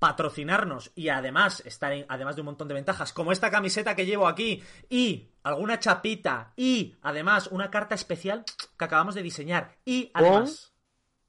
[0.00, 4.06] patrocinarnos y además estar en- además de un montón de ventajas como esta camiseta que
[4.06, 8.44] llevo aquí y alguna chapita y además una carta especial
[8.76, 10.72] que acabamos de diseñar y además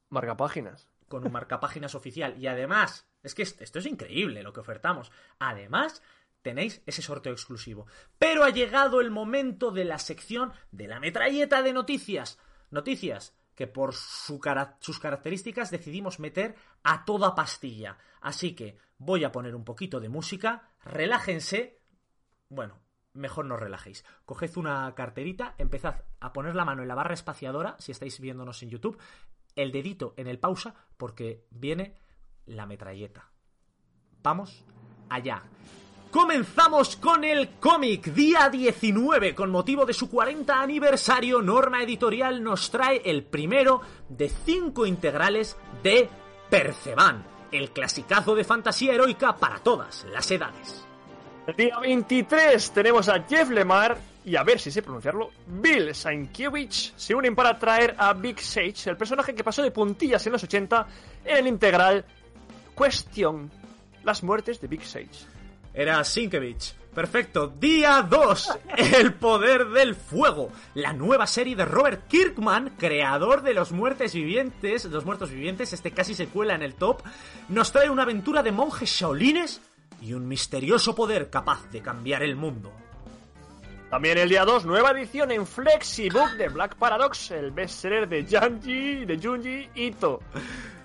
[0.10, 0.90] Marca páginas.
[1.08, 5.12] con un marcapáginas oficial y además es que est- esto es increíble lo que ofertamos
[5.38, 6.02] además
[6.42, 7.86] tenéis ese sorteo exclusivo.
[8.18, 12.40] Pero ha llegado el momento de la sección de la metralleta de noticias.
[12.72, 19.54] Noticias que por sus características decidimos meter a toda pastilla así que voy a poner
[19.54, 21.82] un poquito de música relájense
[22.50, 22.82] bueno,
[23.14, 24.04] mejor no relajéis.
[24.26, 28.62] Coged una carterita, empezad a poner la mano en la barra espaciadora, si estáis viéndonos
[28.62, 29.00] en YouTube,
[29.56, 31.96] el dedito en el pausa, porque viene
[32.46, 33.32] la metralleta.
[34.22, 34.66] Vamos
[35.10, 35.44] allá.
[36.12, 39.34] Comenzamos con el cómic día 19.
[39.34, 45.56] Con motivo de su 40 aniversario, Norma Editorial nos trae el primero de cinco integrales
[45.82, 46.10] de
[46.50, 50.86] Perceban, el clasicazo de fantasía heroica para todas las edades.
[51.48, 56.92] El día 23 tenemos a Jeff Lemar y a ver si sé pronunciarlo, Bill Sienkiewicz
[56.98, 60.44] se unen para traer a Big Sage, el personaje que pasó de puntillas en los
[60.44, 60.88] 80
[61.24, 62.04] en el integral
[62.78, 63.50] Question,
[64.04, 65.31] las muertes de Big Sage.
[65.74, 66.76] Era Sinkevich.
[66.94, 67.48] Perfecto.
[67.48, 68.60] Día 2.
[68.78, 70.52] El poder del fuego.
[70.74, 75.92] La nueva serie de Robert Kirkman, creador de Los Muertes Vivientes, Los Muertos Vivientes, este
[75.92, 77.02] casi se cuela en el top,
[77.48, 79.62] nos trae una aventura de monjes shaolines
[80.02, 82.72] y un misterioso poder capaz de cambiar el mundo.
[83.90, 89.06] También el día 2, nueva edición en Flexibook de Black Paradox, el bestseller de Junji,
[89.06, 90.22] de Junji Ito.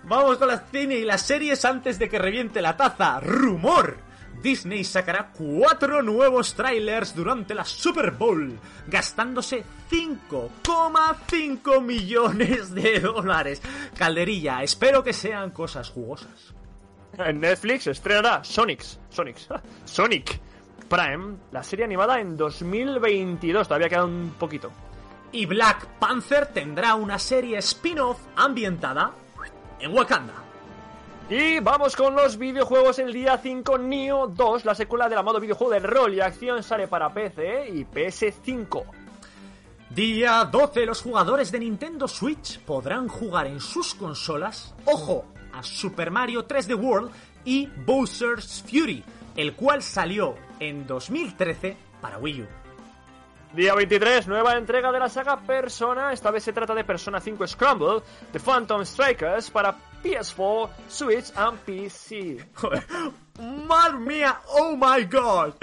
[0.04, 3.20] Vamos con la cine y las series antes de que reviente la taza.
[3.20, 4.05] ¡Rumor!
[4.46, 8.56] Disney sacará cuatro nuevos trailers durante la Super Bowl,
[8.86, 13.60] gastándose 5,5 millones de dólares.
[13.98, 16.54] Calderilla, espero que sean cosas jugosas.
[17.18, 19.48] En Netflix estrenará Sonics, Sonics,
[19.84, 20.38] Sonic
[20.88, 24.70] Prime, la serie animada en 2022, todavía queda un poquito.
[25.32, 29.10] Y Black Panther tendrá una serie spin-off ambientada
[29.80, 30.45] en Wakanda.
[31.28, 33.00] Y vamos con los videojuegos.
[33.00, 36.62] El día 5, Neo 2, la secuela de la modo videojuego de rol y acción,
[36.62, 38.84] sale para PC y PS5.
[39.90, 46.12] Día 12, los jugadores de Nintendo Switch podrán jugar en sus consolas, ojo, a Super
[46.12, 47.10] Mario 3D World
[47.44, 49.02] y Bowser's Fury,
[49.34, 52.46] el cual salió en 2013 para Wii U.
[53.52, 56.12] Día 23, nueva entrega de la saga Persona.
[56.12, 61.58] Esta vez se trata de Persona 5 Scramble, The Phantom Strikers para PS4, Switch and
[61.60, 62.38] PC.
[63.66, 64.40] ¡Madre mía!
[64.48, 65.54] ¡Oh my god!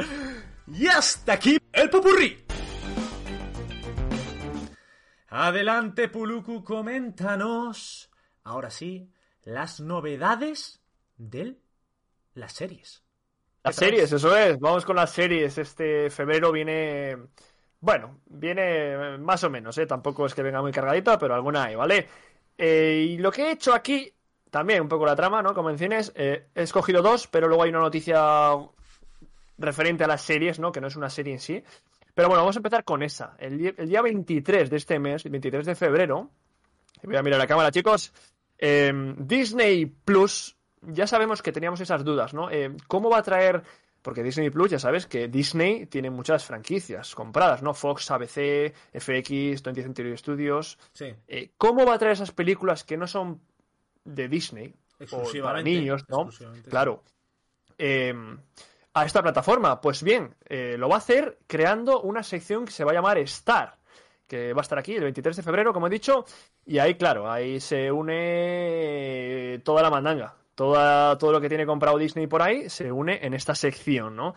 [0.68, 2.44] Y hasta aquí el popurrí.
[5.30, 8.12] Adelante, Puluku, coméntanos.
[8.44, 9.10] Ahora sí,
[9.44, 10.82] las novedades
[11.18, 11.58] de
[12.36, 13.04] las series.
[13.64, 14.60] Las series, eso es.
[14.60, 15.58] Vamos con las series.
[15.58, 17.18] Este febrero viene.
[17.80, 19.86] Bueno, viene más o menos, ¿eh?
[19.86, 22.08] Tampoco es que venga muy cargadita, pero alguna hay, ¿vale?
[22.58, 24.14] Eh, y lo que he hecho aquí,
[24.54, 25.56] también un poco la trama, ¿no?
[25.56, 28.22] Como menciones, eh, he escogido dos, pero luego hay una noticia
[29.58, 30.72] referente a las series, ¿no?
[30.72, 31.64] Que no es una serie en sí.
[32.14, 33.36] Pero bueno, vamos a empezar con esa.
[33.40, 36.30] El día, el día 23 de este mes, el 23 de febrero,
[37.02, 38.14] voy a mirar la cámara, chicos.
[38.60, 42.52] eh, Disney Plus, ya sabemos que teníamos esas dudas, ¿no?
[42.52, 43.64] Eh, ¿Cómo va a traer
[44.04, 47.74] porque Disney Plus, ya sabes que Disney tiene muchas franquicias compradas, ¿no?
[47.74, 50.78] Fox, ABC, FX, 20th Century Studios.
[50.92, 53.42] Sí, Eh, ¿Cómo va a traer esas películas que no son
[54.04, 54.74] de Disney?
[55.12, 56.30] O para niños, ¿no?
[56.70, 57.04] Claro.
[57.78, 58.14] Eh,
[58.94, 59.82] a esta plataforma.
[59.82, 63.18] Pues bien, eh, lo va a hacer creando una sección que se va a llamar
[63.20, 63.78] Star,
[64.28, 66.26] que va a estar aquí el 23 de febrero, como he dicho,
[66.66, 70.36] y ahí, claro, ahí se une toda la mandanga.
[70.56, 74.36] Toda, todo lo que tiene comprado Disney por ahí se une en esta sección, ¿no?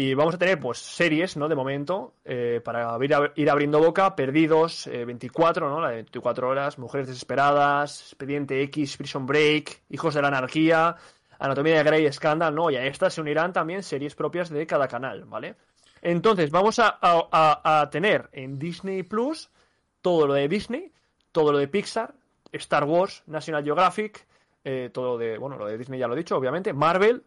[0.00, 1.48] Y vamos a tener, pues, series, ¿no?
[1.48, 5.80] De momento, eh, para ir, ir abriendo boca, Perdidos, eh, 24, ¿no?
[5.80, 10.94] La de 24 horas, Mujeres Desesperadas, Expediente X, Prison Break, Hijos de la Anarquía,
[11.40, 12.70] Anatomía de Grey, Scandal, ¿no?
[12.70, 15.56] Y a estas se unirán también series propias de cada canal, ¿vale?
[16.00, 19.50] Entonces, vamos a- a tener en Disney Plus
[20.00, 20.92] todo lo de Disney,
[21.32, 22.14] todo lo de Pixar,
[22.52, 24.24] Star Wars, National Geographic,
[24.62, 27.24] eh, todo lo de, bueno, lo de Disney ya lo he dicho, obviamente, Marvel,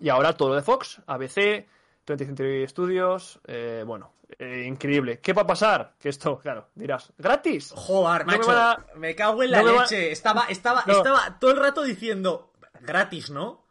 [0.00, 1.68] y ahora todo lo de Fox, ABC,
[2.06, 5.20] 20th Century Studios, eh, bueno, eh, increíble.
[5.20, 5.94] ¿Qué va a pasar?
[5.98, 7.72] Que esto, claro, dirás, ¿gratis?
[7.76, 10.10] Joder, No macho, a- me cago en la no leche.
[10.10, 10.94] Estaba, estaba, No.
[10.98, 13.64] estaba todo el rato diciendo gratis, ¿no?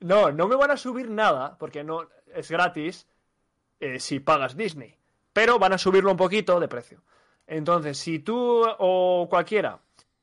[0.00, 3.06] No, no me van a subir nada, porque no es gratis
[3.80, 4.96] eh, si pagas Disney.
[5.32, 7.02] Pero van a subirlo un poquito de precio.
[7.46, 9.78] Entonces, si tú o cualquiera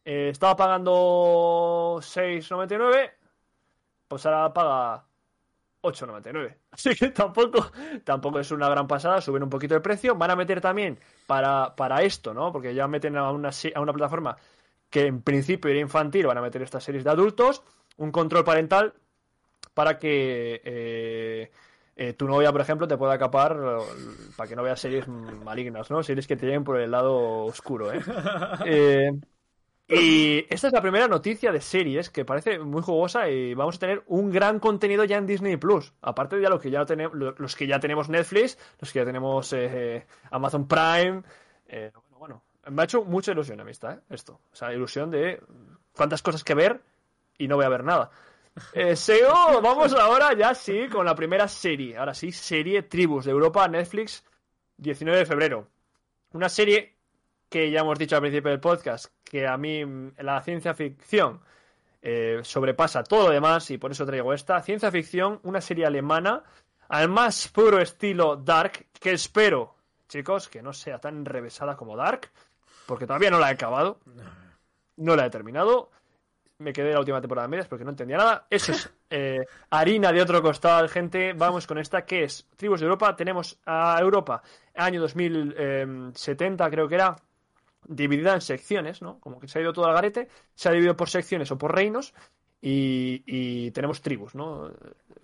[0.06, 3.12] eh, estaba pagando 6,99,
[4.08, 5.06] pues ahora paga
[5.84, 6.58] 8,99.
[6.72, 7.72] Así que tampoco,
[8.04, 10.15] tampoco es una gran pasada, suben un poquito el precio.
[10.15, 12.52] Van a meter también para, para esto, ¿no?
[12.52, 14.38] Porque ya meten a una, a una plataforma
[14.89, 17.63] que en principio era infantil, van a meter estas series de adultos,
[17.98, 18.93] un control parental
[19.74, 21.52] para que eh,
[21.96, 23.58] eh, tu novia, por ejemplo, te pueda capar
[24.36, 26.04] para que no veas series malignas, ¿no?
[26.04, 28.02] Series que te lleguen por el lado oscuro, ¿eh?
[28.65, 29.12] Eh,
[29.88, 33.80] y esta es la primera noticia de series que parece muy jugosa y vamos a
[33.80, 35.93] tener un gran contenido ya en Disney Plus.
[36.02, 39.06] Aparte de ya lo que ya tenemos, los que ya tenemos Netflix, los que ya
[39.06, 41.24] tenemos eh, Amazon Prime.
[41.67, 44.00] eh, bueno, bueno, me ha hecho mucha ilusión a mí esta, ¿eh?
[44.10, 44.39] Esto.
[44.52, 45.41] O sea, ilusión de
[45.93, 46.82] cuántas cosas que ver
[47.38, 48.10] y no voy a ver nada.
[48.74, 51.98] Eh, SEO, vamos ahora ya sí con la primera serie.
[51.98, 54.24] Ahora sí, serie Tribus de Europa, Netflix,
[54.78, 55.67] 19 de febrero.
[56.34, 56.92] Una serie
[57.53, 61.39] que ya hemos dicho al principio del podcast, que a mí mm, la ciencia ficción
[62.01, 64.59] eh, sobrepasa todo lo demás y por eso traigo esta.
[64.63, 66.41] Ciencia ficción, una serie alemana,
[66.89, 69.75] al más puro estilo Dark, que espero,
[70.09, 72.31] chicos, que no sea tan revesada como Dark,
[72.87, 73.99] porque todavía no la he acabado.
[74.97, 75.91] No la he terminado.
[76.57, 78.47] Me quedé la última temporada a medias porque no entendía nada.
[78.49, 81.33] Eso es eh, harina de otro costal, gente.
[81.33, 83.15] Vamos con esta que es Tribus de Europa.
[83.15, 84.41] Tenemos a Europa,
[84.73, 87.15] año 2070 creo que era,
[87.88, 89.19] dividida en secciones, ¿no?
[89.19, 91.76] Como que se ha ido todo al garete, se ha dividido por secciones o por
[91.76, 92.13] reinos
[92.62, 94.72] y, y tenemos tribus, ¿no?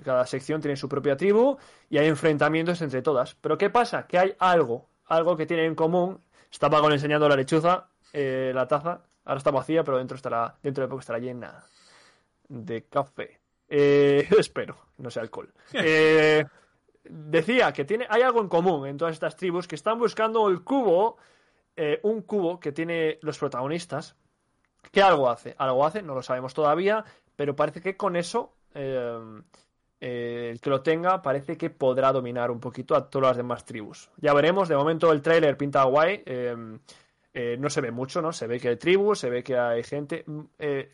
[0.04, 1.58] Cada sección tiene su propia tribu
[1.89, 3.36] y hay enfrentamientos entre todas.
[3.36, 4.08] Pero ¿qué pasa?
[4.08, 6.22] Que hay algo, algo que tienen en común.
[6.52, 9.02] Está Pagon enseñando la lechuza, eh, la taza.
[9.26, 11.63] Ahora está vacía, pero dentro estará, dentro de poco estará llena
[12.48, 13.39] de café.
[13.67, 15.54] Eh, espero, no sea alcohol.
[15.74, 16.45] Eh,
[17.04, 20.63] decía que tiene, hay algo en común en todas estas tribus que están buscando el
[20.63, 21.17] cubo,
[21.75, 24.15] eh, un cubo que tiene los protagonistas.
[24.91, 25.55] ¿Qué algo hace?
[25.58, 27.03] Algo hace, no lo sabemos todavía,
[27.36, 29.17] pero parece que con eso eh,
[29.99, 33.65] eh, el que lo tenga parece que podrá dominar un poquito a todas las demás
[33.65, 34.10] tribus.
[34.17, 36.23] Ya veremos, de momento el tráiler pinta guay.
[37.58, 38.34] no se ve mucho, ¿no?
[38.34, 40.23] Se ve que hay tribus, se ve que hay gente.
[40.25, 40.41] mm,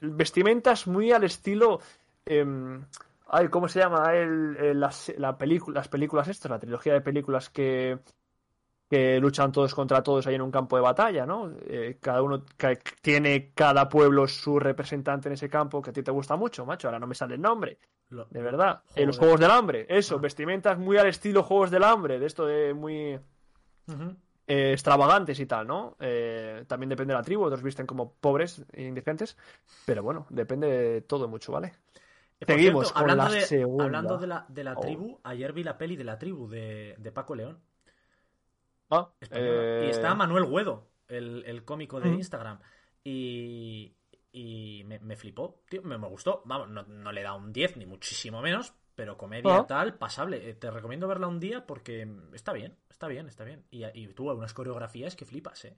[0.01, 1.79] vestimentas muy al estilo.
[2.25, 2.85] em,
[3.27, 4.13] ay, ¿cómo se llama?
[4.13, 5.37] El, las, la
[5.73, 7.99] las películas estas, la trilogía de películas que,
[8.89, 11.51] que luchan todos contra todos ahí en un campo de batalla, ¿no?
[11.67, 16.03] Eh, cada uno ca- tiene cada pueblo su representante en ese campo que a ti
[16.03, 16.87] te gusta mucho, macho.
[16.87, 17.79] Ahora no me sale el nombre.
[18.09, 18.83] Lo- De verdad.
[18.95, 19.87] Eh, los Juegos del Hambre.
[19.89, 20.19] Eso, Ah.
[20.19, 22.19] vestimentas muy al estilo Juegos del Hambre.
[22.19, 23.19] De esto de muy
[24.47, 25.95] eh, extravagantes y tal, ¿no?
[25.99, 27.43] Eh, también depende de la tribu.
[27.43, 29.35] Otros visten como pobres e indecentes.
[29.85, 31.73] Pero bueno, depende de todo mucho, ¿vale?
[32.45, 33.83] Seguimos cierto, con hablando la de, segunda.
[33.85, 34.81] Hablando de la, de la Oh.
[34.81, 37.57] tribu, ayer vi la peli de la tribu de, de Paco León.
[38.89, 42.09] Ah, eh, Y está Manuel Guedo, el, el cómico de.
[42.09, 42.59] Instagram.
[43.03, 43.95] Y,
[44.31, 46.41] y me, me flipó, tío, me, me gustó.
[46.45, 49.65] Vamos, no, no le da un 10, ni muchísimo menos, pero comedia Ah.
[49.67, 50.49] tal, pasable.
[50.49, 53.65] Eh, Te recomiendo verla un día porque está bien, está bien, está bien.
[53.71, 55.77] Y, y tú, unas coreografías que flipas, ¿eh?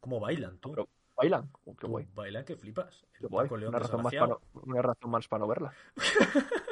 [0.00, 0.70] Cómo bailan, tú.
[0.70, 1.50] Pero bailan.
[1.64, 2.06] Oh, qué guay.
[2.14, 3.04] Bailan que flipas.
[3.14, 3.46] El Qué guay.
[3.46, 5.72] Paco León Una razón, más para no, una razón más para no verla.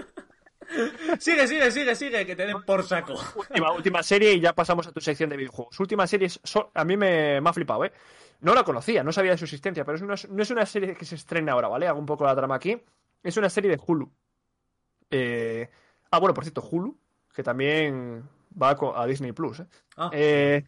[1.18, 3.14] Sigue, sigue, sigue, sigue, que te den por saco.
[3.36, 5.78] Última, última serie y ya pasamos a tu sección de videojuegos.
[5.80, 7.92] Última serie, so- a mí me, me ha flipado, ¿eh?
[8.40, 10.94] No la conocía, no sabía de su existencia, pero es una- no es una serie
[10.94, 11.86] que se estrena ahora, ¿vale?
[11.86, 12.76] Hago un poco la trama aquí.
[13.22, 14.10] Es una serie de Hulu.
[15.10, 15.68] Eh,
[16.10, 16.96] Ah, bueno, por cierto, Hulu,
[17.34, 18.22] que también
[18.60, 19.66] va a Disney Plus, ¿eh?
[19.96, 20.62] Ah, Eh,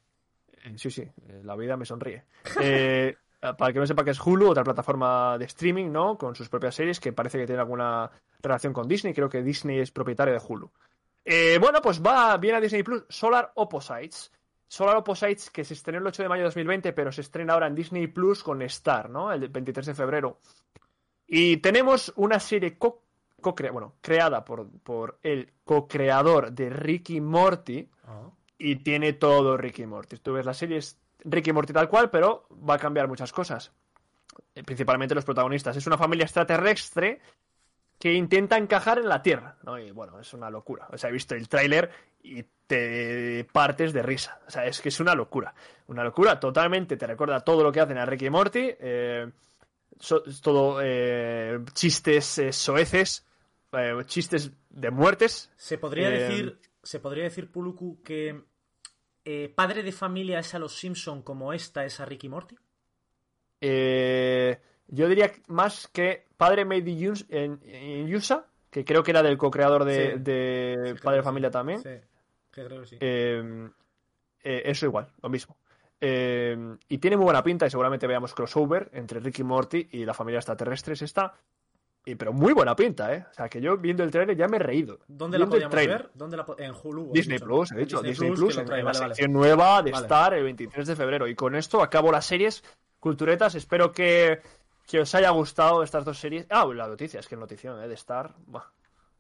[0.65, 2.25] eh, sí, sí, eh, la vida me sonríe.
[2.61, 6.17] Eh, para el que no sepa que es Hulu, otra plataforma de streaming, ¿no?
[6.19, 8.11] Con sus propias series que parece que tiene alguna
[8.43, 9.15] relación con Disney.
[9.15, 10.71] Creo que Disney es propietario de Hulu.
[11.25, 13.05] Eh, bueno, pues va bien a Disney Plus.
[13.09, 14.33] Solar Opposites.
[14.67, 17.67] Solar Opposites, que se estrenó el 8 de mayo de 2020, pero se estrena ahora
[17.69, 19.33] en Disney Plus con Star, ¿no?
[19.33, 20.41] El 23 de febrero.
[21.27, 23.03] Y tenemos una serie co-
[23.41, 28.31] co-crea- bueno, creada por, por el co-creador de Ricky Morty, ah.
[28.59, 30.17] y tiene todo Ricky Morty.
[30.19, 33.73] Tú ves la serie, es Ricky Morty tal cual, pero va a cambiar muchas cosas.
[34.55, 35.77] Eh, Principalmente los protagonistas.
[35.77, 37.21] Es una familia extraterrestre
[37.99, 39.57] que intenta encajar en la Tierra.
[39.65, 39.79] ¿no?
[39.79, 40.87] Y bueno, es una locura.
[40.93, 41.91] O sea, he visto el tráiler
[42.23, 44.41] y te partes de risa.
[44.47, 45.53] O sea, es que es una locura.
[45.89, 46.97] Una locura totalmente.
[46.97, 48.71] Te recuerda todo lo que hacen a Ricky y Morty.
[48.79, 49.31] eh,
[49.99, 53.27] so- todo eh, chistes eh, soeces,
[54.07, 55.51] chistes de muertes.
[55.57, 58.43] Se podría decir, se podría decir, Puluku, que
[59.31, 62.57] eh, padre de familia es a los Simpson como esta es a Ricky Morty.
[63.61, 69.23] Eh, yo diría más que Padre Made in en, en USA, que creo que era
[69.23, 70.19] del co-creador de, Sí.
[70.21, 71.53] de Sí, creo Padre de Familia sí.
[71.53, 71.79] también.
[71.83, 71.91] Sí,
[72.51, 72.97] que creo que sí.
[73.01, 73.71] Eh,
[74.43, 75.57] eso igual, lo mismo.
[76.01, 76.57] Eh,
[76.89, 80.39] y tiene muy buena pinta y seguramente veamos crossover entre Ricky Morty y la familia
[80.39, 81.35] extraterrestre es esta.
[82.05, 83.27] Y, pero muy buena pinta, ¿eh?
[83.31, 85.01] O sea, que yo viendo el trailer ya me he reído.
[85.09, 86.11] ¿Dónde la Viendo el podíamos ver?
[86.15, 87.13] ¿Dónde la en Hulu.
[87.13, 87.39] Disney.
[87.39, 90.05] Plus, he dicho, Disney, Plus, en, la vale, sección nueva de Vale.
[90.05, 91.29] Star el 23 de febrero.
[91.29, 92.65] Y con esto acabo las series
[92.99, 93.55] culturetas.
[93.55, 94.41] Espero que,
[94.87, 96.47] que os haya gustado estas dos series.
[96.49, 97.89] Ah, la noticia, es que notición, ¿eh?
[97.89, 98.35] De Star.
[98.47, 98.65] Buah,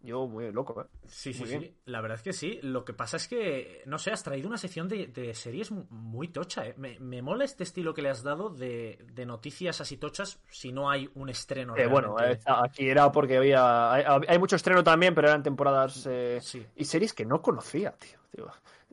[0.00, 0.86] yo muy loco, ¿eh?
[1.06, 1.58] Sí, sí, Muy sí.
[1.58, 1.74] bien.
[1.86, 2.60] La verdad es que sí.
[2.62, 5.86] Lo que pasa es que, no sé, has traído una sección de, de series mu-
[5.90, 6.74] muy tocha, ¿eh?
[6.76, 10.72] Me, me mola este estilo que le has dado de, de noticias así tochas si
[10.72, 11.76] no hay un estreno.
[11.76, 13.92] Eh, bueno, eh, aquí era porque había.
[13.92, 16.06] Hay, hay mucho estreno también, pero eran temporadas.
[16.10, 16.64] eh, Sí.
[16.76, 18.18] Y series que no conocía, tío.
[18.30, 18.50] tío.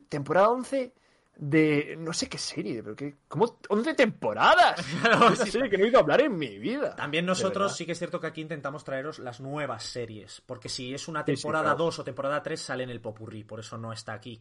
[0.08, 0.92] Temporada 11
[1.36, 1.96] de.
[1.98, 3.16] No sé qué serie, pero que.
[3.28, 3.60] ¿Cómo?
[3.68, 4.84] ¡11 temporadas!
[5.02, 5.50] Claro, Una sí.
[5.50, 6.96] serie que no he oído hablar en mi vida.
[6.96, 10.92] También nosotros sí que es cierto que aquí intentamos traeros las nuevas series, porque si
[10.94, 11.84] es una Sí, sí, temporada claro.
[11.84, 14.40] 2 o temporada 3 sale en el popurrí, por eso no está aquí.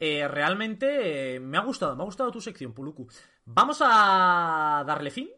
[0.00, 3.06] Eh, realmente eh, me ha gustado, me ha gustado tu sección, Puluku.
[3.44, 5.30] Vamos a darle fin,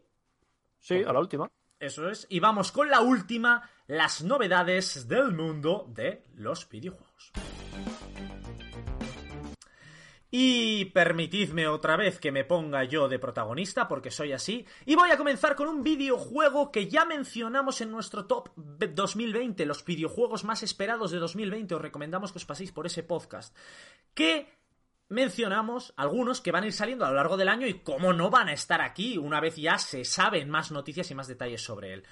[0.79, 1.49] Sí, a la última.
[1.79, 7.31] eso es, y vamos con la última, las novedades del mundo de los videojuegos.
[10.37, 15.09] Y permitidme otra vez que me ponga yo de protagonista, porque soy así, y voy
[15.09, 20.61] a comenzar con un videojuego que ya mencionamos en nuestro top 2020, los videojuegos más
[20.61, 23.55] esperados de 2020, os recomendamos que os paséis por ese podcast,
[24.13, 24.51] que
[25.07, 28.29] mencionamos algunos que van a ir saliendo a lo largo del año y cómo no
[28.29, 31.93] van a estar aquí una vez ya se saben más noticias y más detalles sobre
[31.93, 32.03] él.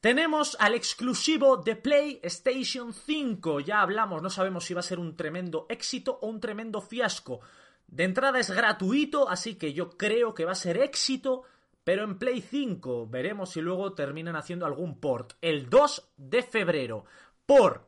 [0.00, 3.60] Tenemos al exclusivo de PlayStation 5.
[3.60, 7.40] Ya hablamos, no sabemos si va a ser un tremendo éxito o un tremendo fiasco.
[7.86, 11.44] De entrada es gratuito, así que yo creo que va a ser éxito,
[11.84, 15.34] pero en Play 5 veremos si luego terminan haciendo algún port.
[15.40, 17.04] El 2 de febrero,
[17.46, 17.86] por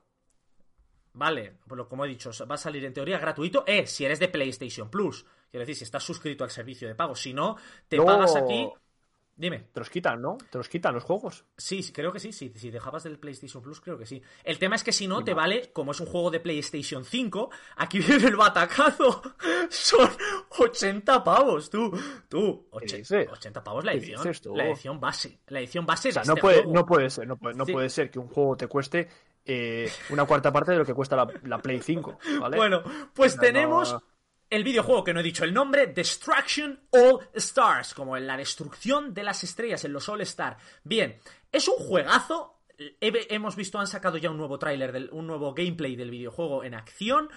[1.18, 1.57] Vale,
[1.88, 5.26] como he dicho, va a salir en teoría gratuito, eh, si eres de PlayStation Plus.
[5.51, 7.16] Quiero decir, si estás suscrito al servicio de pago.
[7.16, 7.57] Si no,
[7.88, 8.05] te No.
[8.05, 8.70] pagas aquí.
[9.39, 9.68] Dime.
[9.72, 10.36] Te los quitan, ¿no?
[10.51, 11.45] Te los quitan los juegos.
[11.57, 12.32] Sí, creo que sí.
[12.32, 12.53] sí.
[12.57, 14.20] Si dejabas del PlayStation Plus, creo que sí.
[14.43, 17.49] El tema es que si no, te vale, como es un juego de PlayStation 5,
[17.76, 19.22] aquí viene el batacazo.
[19.70, 20.11] Son
[20.59, 21.91] 80 pavos, tú.
[22.28, 23.28] Tú, ¿Qué 80, dices?
[23.32, 24.57] 80 pavos la ¿Qué edición.
[24.57, 25.39] La edición base.
[25.47, 26.72] La edición base O sea, de no este puede, juego.
[26.72, 27.72] no puede ser, no puede, no Sí.
[27.72, 29.09] puede ser que un juego te cueste
[29.45, 32.57] eh, una cuarta parte de lo que cuesta la, la Play 5, ¿vale?
[32.57, 32.82] Bueno,
[33.14, 34.03] pues No, tenemos no.
[34.51, 39.12] El videojuego que no he dicho el nombre, Destruction All Stars, como en la destrucción
[39.14, 40.57] de las estrellas en los All Star.
[40.84, 41.18] Bien,
[41.53, 42.61] es un juegazo.
[42.78, 46.74] He- hemos visto, han sacado ya un nuevo tráiler, un nuevo gameplay del videojuego en
[46.74, 47.28] acción.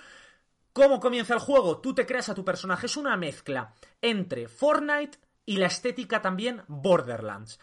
[0.73, 1.81] ¿Cómo comienza el juego?
[1.81, 2.85] Tú te creas a tu personaje.
[2.85, 7.59] Es una mezcla entre Fortnite y la estética también Borderlands.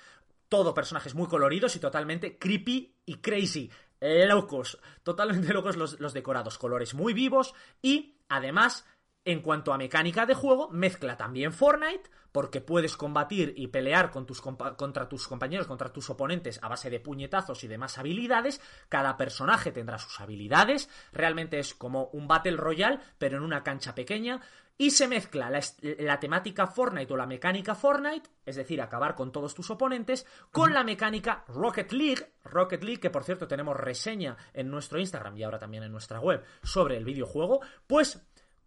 [0.51, 3.71] Todo personajes muy coloridos y totalmente creepy y crazy.
[4.01, 4.79] Locos.
[5.03, 6.59] Totalmente locos los decorados.
[6.59, 7.55] Colores muy vivos.
[7.81, 8.85] Y además,
[9.25, 12.11] en cuanto a mecánica de juego, mezcla también Fortnite.
[12.31, 16.91] Porque puedes combatir y pelear con tus contra tus compañeros, contra tus oponentes a base
[16.91, 18.61] de puñetazos y demás habilidades.
[18.91, 20.91] Cada personaje tendrá sus habilidades.
[21.11, 24.43] Realmente es como un Battle Royale, pero en una cancha pequeña.
[24.77, 25.61] Y se mezcla la,
[25.99, 30.73] la temática Fortnite o la mecánica Fortnite, es decir, acabar con todos tus oponentes, con
[30.73, 32.35] la mecánica Rocket League.
[32.45, 36.21] Rocket League, que por cierto tenemos reseña en nuestro Instagram y ahora también en nuestra
[36.21, 37.61] web sobre el videojuego.
[37.89, 38.23] Pues,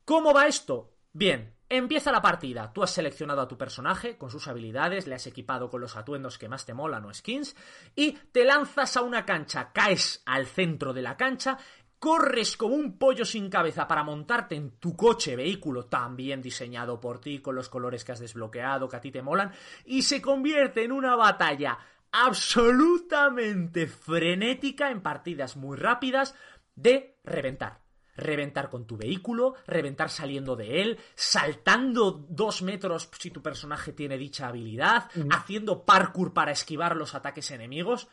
[0.05, 0.93] ¿cómo va esto?
[1.13, 2.71] Bien, empieza la partida.
[2.73, 6.37] Tú has seleccionado a tu personaje con sus habilidades, le has equipado con los atuendos
[6.37, 7.55] que más te molan o skins,
[7.95, 11.57] y te lanzas a una cancha, caes al centro de la cancha,
[11.99, 17.21] corres como un pollo sin cabeza para montarte en tu coche, vehículo también diseñado por
[17.21, 19.51] ti, con los colores que has desbloqueado, que a ti te molan,
[19.85, 21.77] y se convierte en una batalla
[22.11, 26.35] absolutamente frenética en partidas muy rápidas
[26.75, 27.81] de reventar.
[28.16, 34.18] Reventar con tu vehículo, reventar saliendo de él, saltando dos metros si tu personaje tiene
[34.18, 38.07] dicha habilidad, haciendo parkour para esquivar los ataques enemigos.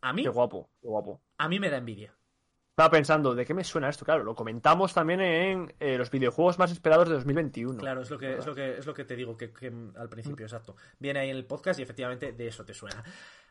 [0.00, 1.20] A mí, Qué guapo, qué guapo.
[1.38, 2.14] a mí me da envidia.
[2.70, 4.04] Estaba pensando, ¿de qué me suena esto?
[4.04, 7.76] Claro, lo comentamos también en eh, los videojuegos más esperados de 2021.
[7.80, 10.08] Claro, es lo que, es lo que, es lo que te digo que, que al
[10.08, 10.76] principio, exacto.
[11.00, 13.02] Viene ahí en el podcast y efectivamente de eso te suena.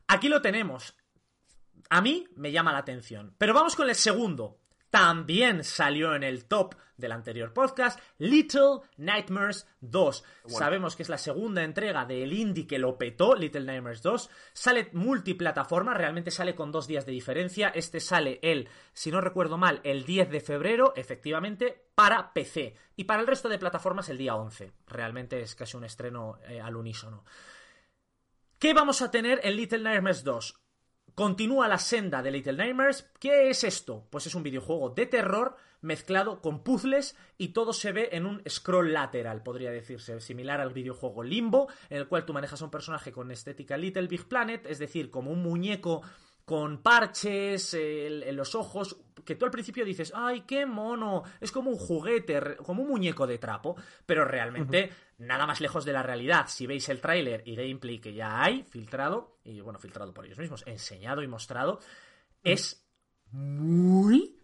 [0.08, 0.96] Aquí lo tenemos.
[1.90, 3.36] A mí me llama la atención.
[3.38, 4.60] Pero vamos con el segundo.
[4.90, 10.24] También salió en el top del anterior podcast, Little Nightmares 2.
[10.48, 14.30] Sabemos que es la segunda entrega del indie que lo petó, Little Nightmares 2.
[14.54, 17.70] Sale multiplataforma, realmente sale con dos días de diferencia.
[17.70, 22.76] Este sale el, si no recuerdo mal, el 10 de febrero, efectivamente, para PC.
[22.96, 24.72] Y para el resto de plataformas el día 11.
[24.88, 27.24] Realmente es casi un estreno eh, al unísono.
[28.58, 30.60] ¿Qué vamos a tener en Little Nightmares 2?
[31.18, 33.10] Continúa la senda de Little Nightmares.
[33.20, 34.06] ¿Qué es esto?
[34.12, 38.44] Pues es un videojuego de terror mezclado con puzzles y todo se ve en un
[38.48, 42.70] scroll lateral, podría decirse, similar al videojuego Limbo, en el cual tú manejas a un
[42.70, 46.04] personaje con estética Little Big Planet, es decir, como un muñeco
[46.48, 48.96] con parches eh, en los ojos,
[49.26, 53.28] que tú al principio dices, ay, qué mono, es como un juguete, como un muñeco
[53.28, 53.76] de trapo,
[54.06, 56.46] pero realmente nada más lejos de la realidad.
[56.48, 60.40] Si veis el tráiler y gameplay que ya hay, filtrado, y bueno, filtrado por ellos
[60.40, 61.82] mismos, enseñado y mostrado,
[62.42, 62.88] es
[63.32, 64.40] muy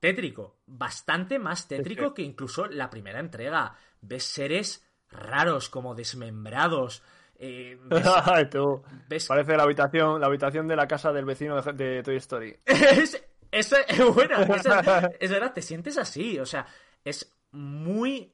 [0.00, 3.76] tétrico, bastante más tétrico que incluso la primera entrega.
[4.00, 7.04] Ves seres raros, como desmembrados.
[7.38, 8.82] Eh, ves- Ay, tú.
[9.08, 12.56] ves Parece la habitación, la habitación de la casa del vecino de, de Toy Story.
[12.66, 16.66] es, esa- es buena, esa- es verdad, te sientes así, o sea,
[17.04, 18.32] es muy,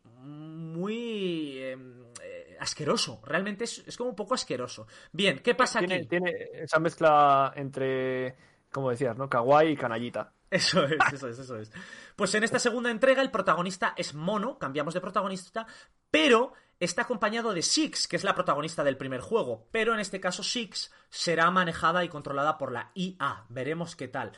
[0.63, 1.77] muy eh,
[2.23, 4.87] eh, asqueroso, realmente es, es como un poco asqueroso.
[5.13, 6.07] Bien, ¿qué pasa Tiene, aquí?
[6.07, 8.35] tiene esa mezcla entre,
[8.71, 9.29] como decías, ¿no?
[9.29, 10.33] Kawaii y canallita.
[10.51, 11.73] Eso es, eso es, eso es.
[12.15, 15.67] Pues en esta segunda entrega el protagonista es Mono, cambiamos de protagonista,
[16.11, 16.53] pero
[16.85, 19.69] está acompañado de Six, que es la protagonista del primer juego.
[19.71, 23.47] Pero en este caso Six será manejada y controlada por la IA.
[23.49, 24.33] Veremos qué tal.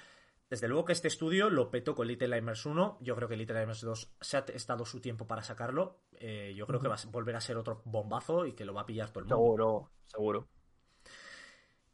[0.51, 2.99] Desde luego que este estudio lo petó con Little Nightmares 1.
[3.01, 6.03] Yo creo que Little Nightmares 2 se ha estado su tiempo para sacarlo.
[6.12, 8.82] Eh, yo creo que va a volver a ser otro bombazo y que lo va
[8.82, 9.42] a pillar todo el mundo.
[9.42, 10.49] Seguro, seguro.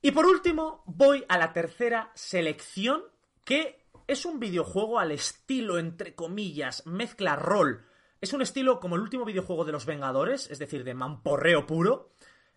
[0.02, 3.02] Y por último, voy a la tercera selección,
[3.44, 7.86] que es un videojuego al estilo, entre comillas, mezcla rol.
[8.20, 12.12] Es un estilo como el último videojuego de los Vengadores, es decir, de mamporreo puro,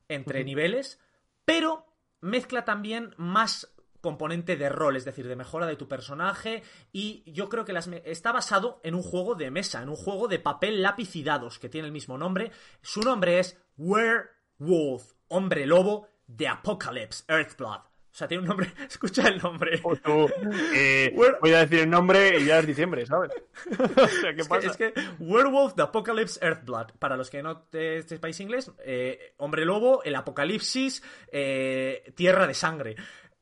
[0.09, 0.99] entre niveles,
[1.45, 1.86] pero
[2.20, 6.61] mezcla también más componente de rol, es decir, de mejora de tu personaje
[6.91, 10.28] y yo creo que las está basado en un juego de mesa, en un juego
[10.28, 12.51] de papel, lápiz y dados, que tiene el mismo nombre.
[12.82, 17.92] Su nombre es Werewolf, hombre lobo de Apocalypse, Earthblood.
[18.14, 18.72] O sea, tiene un nombre.
[18.88, 19.80] Escucha el nombre.
[19.82, 20.30] O tú,
[20.76, 23.32] eh, Where- voy a decir el nombre y ya es diciembre, ¿sabes?
[23.80, 24.68] o sea, ¿qué Es que, pasa?
[24.68, 26.91] es que Werewolf the Apocalypse Earthblood.
[26.99, 31.01] Para los que no te sepáis inglés, eh, Hombre Lobo, el Apocalipsis,
[31.32, 32.95] eh, Tierra de Sangre.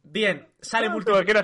[0.03, 0.89] Bien, sale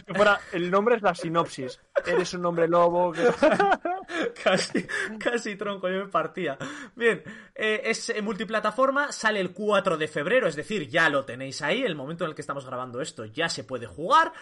[0.05, 1.79] que fuera, el nombre es la sinopsis.
[2.05, 3.11] Eres un hombre lobo.
[3.13, 3.23] que-
[4.43, 4.85] casi,
[5.19, 6.57] casi tronco, yo me partía.
[6.95, 7.23] Bien,
[7.55, 11.95] eh, es multiplataforma, sale el 4 de febrero, es decir, ya lo tenéis ahí, el
[11.95, 14.33] momento en el que estamos grabando esto ya se puede jugar.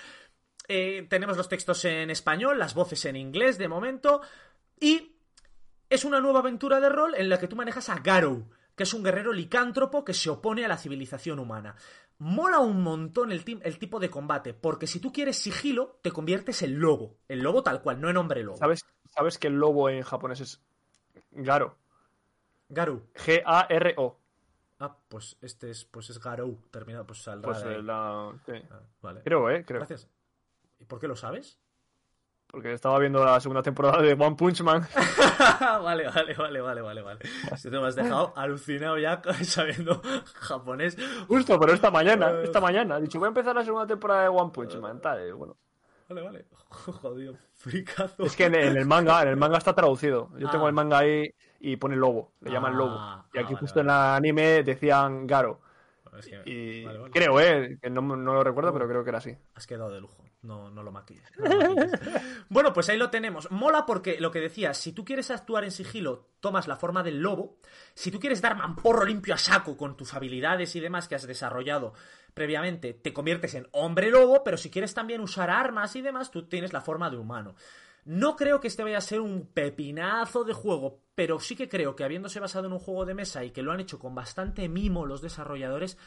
[0.67, 4.21] Eh, tenemos los textos en español, las voces en inglés de momento,
[4.79, 5.17] y
[5.89, 8.93] es una nueva aventura de rol en la que tú manejas a Garou, que es
[8.93, 11.75] un guerrero licántropo que se opone a la civilización humana.
[12.17, 16.79] Mola un montón el, tipo de combate, porque si tú quieres sigilo, te conviertes en
[16.79, 17.17] lobo.
[17.27, 18.57] El lobo tal cual, no en hombre lobo.
[18.57, 20.61] ¿Sabes, ¿Sabes que el lobo en japonés es
[21.31, 21.77] Garo?
[22.69, 23.03] Garou.
[23.13, 24.17] G-A-R-O.
[24.79, 28.33] Ah, pues este es, pues es Garou, terminado, pues saldrá Pues de la...
[28.45, 28.53] sí.
[28.69, 29.21] Ah, vale.
[29.23, 29.63] Creo, ¿eh?
[29.65, 29.79] Creo.
[29.79, 30.09] Gracias.
[30.79, 31.59] ¿Y por qué lo sabes?
[32.55, 34.87] Porque estaba viendo la segunda temporada de One Punch Man.
[35.83, 37.19] vale, vale, vale, vale, vale, vale.
[37.57, 40.01] Si te me has dejado alucinado ya sabiendo
[40.35, 40.95] japonés.
[41.27, 42.97] Justo, pero esta mañana, esta mañana.
[42.97, 45.01] He dicho, voy a empezar la segunda temporada de One Punch Man.
[45.01, 45.57] Tal, y bueno.
[46.07, 46.45] Vale, vale.
[47.01, 48.23] Jodido, fricazo.
[48.23, 50.29] Es que en, el manga, en el manga está traducido.
[50.37, 50.69] Yo tengo Ah.
[50.69, 51.25] el manga ahí
[51.59, 52.31] y pone lobo.
[52.39, 52.95] Le llaman Ah, lobo.
[52.95, 55.59] Y ah, aquí vale, justo en el anime decían Garo.
[56.19, 57.11] Es que- Y vale, vale.
[57.11, 57.77] creo, ¿eh?
[57.81, 59.35] Que no, no lo recuerdo, pero creo que era así.
[59.53, 60.23] Has quedado de lujo.
[60.41, 61.23] No, no lo maquilles.
[61.37, 61.91] no lo maquilles.
[62.49, 63.49] bueno, pues ahí lo tenemos.
[63.51, 67.19] Mola porque lo que decía, si tú quieres actuar en sigilo, tomas la forma del
[67.21, 67.57] lobo.
[67.95, 71.25] Si tú quieres dar mamporro limpio a saco con tus habilidades y demás que has
[71.25, 71.93] desarrollado
[72.33, 76.47] previamente, te conviertes en hombre lobo, pero si quieres también usar armas y demás, tú
[76.47, 77.55] tienes la forma de humano.
[78.05, 81.95] No creo que este vaya a ser un pepinazo de juego, pero sí que creo
[81.95, 84.69] que habiéndose basado en un juego de mesa y que lo han hecho con bastante
[84.69, 85.97] mimo los desarrolladores,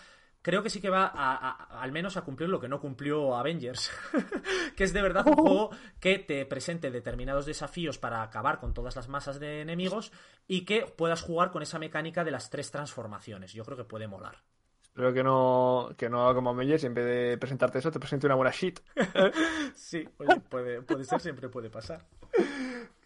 [0.40, 3.34] creo que sí que va a, a- al menos a cumplir lo que no cumplió
[3.36, 3.90] Avengers.
[4.76, 8.94] que es de verdad un juego que te presente determinados desafíos para acabar con todas
[8.94, 10.12] las masas de enemigos
[10.46, 13.52] y que puedas jugar con esa mecánica de las tres transformaciones.
[13.52, 14.44] Yo creo que puede molar.
[14.98, 18.00] Espero que no, que no haga como Avengers y en vez de presentarte eso, te
[18.00, 18.80] presente una buena shit.
[19.76, 22.04] Sí, oye, puede, puede ser, siempre puede pasar.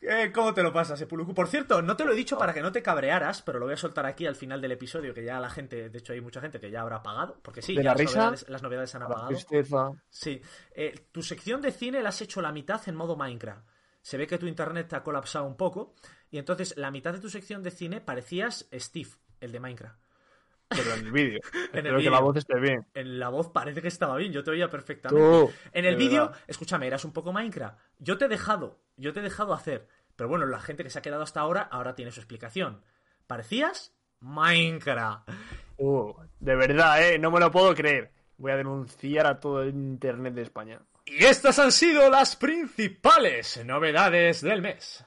[0.00, 1.34] Eh, ¿Cómo te lo pasas, Sepuluku?
[1.34, 3.74] Por cierto, no te lo he dicho para que no te cabrearas, pero lo voy
[3.74, 6.40] a soltar aquí al final del episodio, que ya la gente, de hecho hay mucha
[6.40, 8.18] gente que ya habrá apagado, porque sí, ¿De ya la las, risa?
[8.20, 9.28] Novedades, las novedades se han apagado.
[9.28, 9.90] tristeza.
[10.08, 10.40] Sí,
[10.74, 13.68] Eh, tu sección de cine la has hecho la mitad en modo Minecraft.
[14.00, 15.94] Se ve que tu internet te ha colapsado un poco,
[16.30, 20.00] y entonces la mitad de tu sección de cine parecías Steve, el de Minecraft.
[20.76, 21.40] Pero en el vídeo.
[21.72, 22.86] Espero que la voz esté bien.
[22.94, 25.24] En la voz parece que estaba bien, yo te oía perfectamente.
[25.24, 26.40] Tú, en el de vídeo, verdad.
[26.46, 27.78] escúchame, eras un poco Minecraft.
[27.98, 29.88] Yo te he dejado, yo te he dejado hacer.
[30.16, 32.82] Pero bueno, la gente que se ha quedado hasta ahora, ahora tiene su explicación.
[33.26, 35.28] Parecías Minecraft.
[35.78, 37.18] Uh, de verdad, ¿eh?
[37.18, 38.12] No me lo puedo creer.
[38.36, 40.80] Voy a denunciar a todo el internet de España.
[41.04, 45.04] Y estas han sido las principales novedades del mes.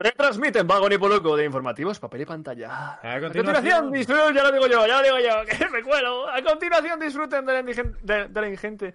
[0.00, 2.94] Retransmiten Vagón y Poloco de informativos, papel y pantalla.
[3.02, 6.26] A continuación- continuación, disfruten, ya lo digo yo, ya lo digo yo, que me cuelo.
[6.28, 8.94] A continuación, disfruten de la, indigen- de- de la ingente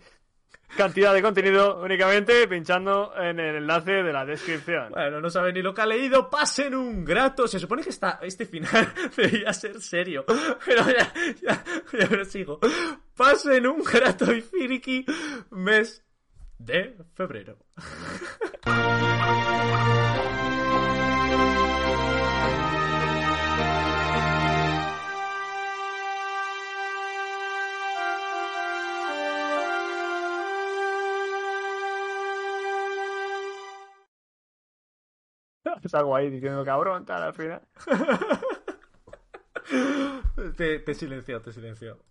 [0.75, 4.89] cantidad de contenido únicamente pinchando en el enlace de la descripción.
[4.89, 6.27] Bueno, no saben ni lo que ha leído.
[6.27, 7.47] Pasen un grato.
[7.47, 10.25] Se supone que está, este final debería ser serio.
[10.65, 11.63] Pero ya, ya,
[11.99, 12.59] ya me sigo.
[13.15, 15.05] Pasen un grato y friki
[15.51, 16.03] mes
[16.57, 17.57] de febrero.
[35.89, 37.61] Salgo ahí diciendo cabrón, tal, al final.
[40.57, 42.05] Te, te he silenciado, te he silenciado.